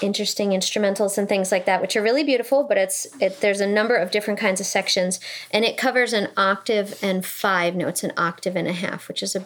interesting 0.00 0.50
instrumentals 0.50 1.18
and 1.18 1.28
things 1.28 1.50
like 1.50 1.66
that, 1.66 1.80
which 1.80 1.96
are 1.96 2.02
really 2.02 2.24
beautiful. 2.24 2.64
But 2.64 2.78
it's 2.78 3.06
it, 3.20 3.40
there's 3.40 3.60
a 3.60 3.66
number 3.66 3.96
of 3.96 4.10
different 4.10 4.38
kinds 4.38 4.60
of 4.60 4.66
sections, 4.66 5.20
and 5.50 5.64
it 5.64 5.76
covers 5.76 6.12
an 6.12 6.28
octave 6.36 6.98
and 7.02 7.24
five 7.24 7.74
notes, 7.74 8.02
an 8.02 8.12
octave 8.16 8.56
and 8.56 8.68
a 8.68 8.72
half, 8.72 9.08
which 9.08 9.22
is 9.22 9.36
a, 9.36 9.44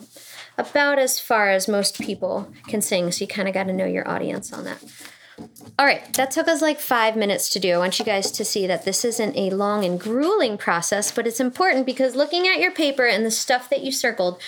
about 0.58 0.98
as 0.98 1.18
far 1.18 1.50
as 1.50 1.68
most 1.68 2.00
people 2.00 2.52
can 2.66 2.82
sing. 2.82 3.10
So 3.12 3.24
you 3.24 3.28
kind 3.28 3.48
of 3.48 3.54
got 3.54 3.64
to 3.64 3.72
know 3.72 3.86
your 3.86 4.08
audience 4.08 4.52
on 4.52 4.64
that. 4.64 4.82
All 5.78 5.86
right, 5.86 6.12
that 6.14 6.30
took 6.30 6.46
us 6.46 6.60
like 6.60 6.78
five 6.78 7.16
minutes 7.16 7.48
to 7.50 7.58
do. 7.58 7.72
I 7.74 7.78
want 7.78 7.98
you 7.98 8.04
guys 8.04 8.30
to 8.32 8.44
see 8.44 8.66
that 8.66 8.84
this 8.84 9.04
isn't 9.04 9.36
a 9.36 9.50
long 9.50 9.84
and 9.84 9.98
grueling 9.98 10.58
process, 10.58 11.10
but 11.10 11.26
it's 11.26 11.40
important 11.40 11.86
because 11.86 12.14
looking 12.14 12.46
at 12.46 12.60
your 12.60 12.70
paper 12.70 13.06
and 13.06 13.24
the 13.24 13.30
stuff 13.30 13.70
that 13.70 13.82
you 13.82 13.90
circled, 13.92 14.40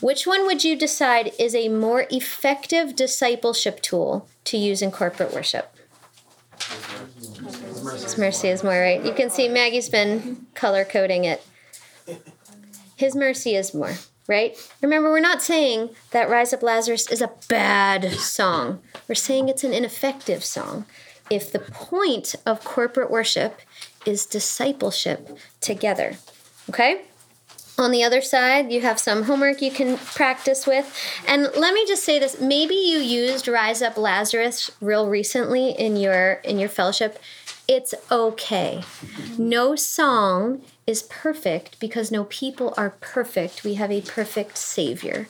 which 0.00 0.26
one 0.26 0.44
would 0.46 0.64
you 0.64 0.76
decide 0.76 1.32
is 1.38 1.54
a 1.54 1.68
more 1.68 2.06
effective 2.10 2.96
discipleship 2.96 3.80
tool 3.82 4.28
to 4.44 4.58
use 4.58 4.82
in 4.82 4.90
corporate 4.90 5.32
worship? 5.32 5.74
His 7.92 8.18
mercy 8.18 8.48
is 8.48 8.64
more, 8.64 8.78
right? 8.78 9.04
You 9.04 9.12
can 9.12 9.30
see 9.30 9.48
Maggie's 9.48 9.88
been 9.88 10.46
color 10.54 10.84
coding 10.84 11.24
it. 11.24 11.46
His 12.96 13.14
mercy 13.14 13.54
is 13.54 13.74
more, 13.74 13.94
right? 14.26 14.56
Remember, 14.80 15.10
we're 15.10 15.20
not 15.20 15.42
saying 15.42 15.90
that 16.10 16.28
Rise 16.28 16.52
Up 16.52 16.62
Lazarus 16.62 17.10
is 17.10 17.20
a 17.20 17.30
bad 17.48 18.10
song. 18.12 18.80
We're 19.08 19.14
saying 19.14 19.48
it's 19.48 19.64
an 19.64 19.72
ineffective 19.72 20.44
song. 20.44 20.86
If 21.30 21.50
the 21.50 21.58
point 21.58 22.34
of 22.44 22.64
corporate 22.64 23.10
worship 23.10 23.60
is 24.04 24.26
discipleship 24.26 25.36
together, 25.60 26.16
okay? 26.68 27.02
On 27.78 27.90
the 27.90 28.04
other 28.04 28.20
side, 28.20 28.70
you 28.70 28.82
have 28.82 29.00
some 29.00 29.22
homework 29.22 29.62
you 29.62 29.70
can 29.70 29.96
practice 29.96 30.66
with. 30.66 30.94
And 31.26 31.48
let 31.56 31.72
me 31.72 31.86
just 31.86 32.04
say 32.04 32.18
this, 32.18 32.38
maybe 32.38 32.74
you 32.74 32.98
used 32.98 33.48
Rise 33.48 33.80
Up 33.80 33.96
Lazarus 33.96 34.70
real 34.80 35.08
recently 35.08 35.70
in 35.70 35.96
your 35.96 36.34
in 36.44 36.58
your 36.58 36.68
fellowship. 36.68 37.18
It's 37.68 37.94
okay. 38.10 38.82
No 39.38 39.76
song 39.76 40.62
is 40.86 41.02
perfect 41.04 41.78
because 41.78 42.10
no 42.10 42.24
people 42.24 42.74
are 42.76 42.90
perfect. 43.00 43.64
We 43.64 43.74
have 43.74 43.90
a 43.90 44.02
perfect 44.02 44.58
savior 44.58 45.28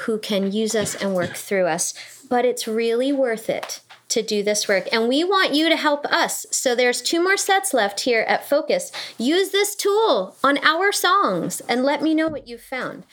who 0.00 0.18
can 0.18 0.52
use 0.52 0.74
us 0.74 0.94
and 0.94 1.14
work 1.14 1.36
through 1.36 1.66
us. 1.66 1.94
But 2.28 2.44
it's 2.44 2.68
really 2.68 3.12
worth 3.12 3.48
it 3.48 3.80
to 4.10 4.22
do 4.22 4.42
this 4.42 4.68
work. 4.68 4.88
And 4.92 5.08
we 5.08 5.24
want 5.24 5.54
you 5.54 5.68
to 5.68 5.76
help 5.76 6.04
us. 6.06 6.44
So 6.50 6.74
there's 6.74 7.00
two 7.00 7.22
more 7.22 7.36
sets 7.36 7.72
left 7.72 8.00
here 8.00 8.22
at 8.22 8.48
Focus. 8.48 8.90
Use 9.16 9.50
this 9.50 9.74
tool 9.74 10.36
on 10.42 10.58
our 10.58 10.92
songs 10.92 11.60
and 11.68 11.84
let 11.84 12.02
me 12.02 12.14
know 12.14 12.28
what 12.28 12.48
you've 12.48 12.62
found. 12.62 13.04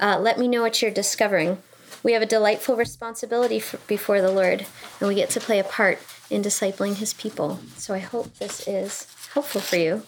Uh, 0.00 0.18
let 0.18 0.38
me 0.38 0.46
know 0.46 0.62
what 0.62 0.82
you're 0.82 0.90
discovering. 0.90 1.58
We 2.04 2.12
have 2.12 2.22
a 2.22 2.26
delightful 2.26 2.76
responsibility 2.76 3.58
for, 3.58 3.78
before 3.88 4.20
the 4.20 4.30
Lord, 4.30 4.66
and 5.00 5.08
we 5.08 5.16
get 5.16 5.30
to 5.30 5.40
play 5.40 5.58
a 5.58 5.64
part 5.64 5.98
in 6.30 6.42
discipling 6.42 6.96
His 6.96 7.14
people. 7.14 7.58
So 7.76 7.94
I 7.94 7.98
hope 7.98 8.34
this 8.36 8.68
is 8.68 9.08
helpful 9.32 9.60
for 9.60 9.76
you. 9.76 10.02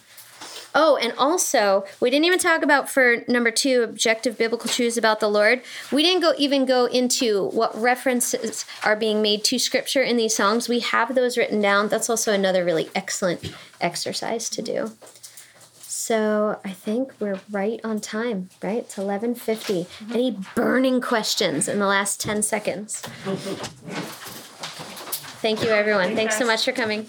Oh, 0.79 0.99
and 1.01 1.15
also, 1.17 1.87
we 2.01 2.11
didn't 2.11 2.27
even 2.27 2.39
talk 2.39 2.63
about 2.63 2.91
for 2.91 3.25
number 3.29 3.51
two, 3.51 3.83
objective 3.83 4.37
biblical 4.37 4.69
truths 4.69 4.99
about 4.99 5.21
the 5.21 5.29
Lord. 5.29 5.63
We 5.91 6.03
didn't 6.03 6.21
go 6.21 6.35
even 6.37 6.67
go 6.67 6.85
into 6.85 7.49
what 7.49 7.75
references 7.81 8.67
are 8.85 8.95
being 8.95 9.23
made 9.23 9.43
to 9.45 9.59
Scripture 9.59 10.03
in 10.03 10.19
these 10.19 10.37
songs. 10.37 10.69
We 10.69 10.81
have 10.81 11.15
those 11.15 11.39
written 11.39 11.63
down. 11.63 11.89
That's 11.89 12.11
also 12.11 12.31
another 12.31 12.63
really 12.63 12.91
excellent 12.95 13.55
exercise 13.81 14.51
to 14.51 14.61
do. 14.61 14.93
So 16.07 16.61
I 16.65 16.71
think 16.71 17.15
we're 17.19 17.41
right 17.51 17.81
on 17.83 17.99
time, 17.99 18.49
right? 18.63 18.77
It's 18.79 18.97
eleven 18.97 19.35
fifty. 19.35 19.89
Any 20.13 20.39
burning 20.55 21.01
questions 21.01 21.67
in 21.67 21.81
the 21.81 21.87
last 21.89 22.21
ten 22.21 22.45
seconds? 22.45 23.01
Thank 25.43 25.65
you, 25.65 25.71
everyone. 25.71 26.15
Thanks 26.15 26.39
so 26.39 26.47
much 26.47 26.65
for 26.65 26.71
coming. 26.71 27.09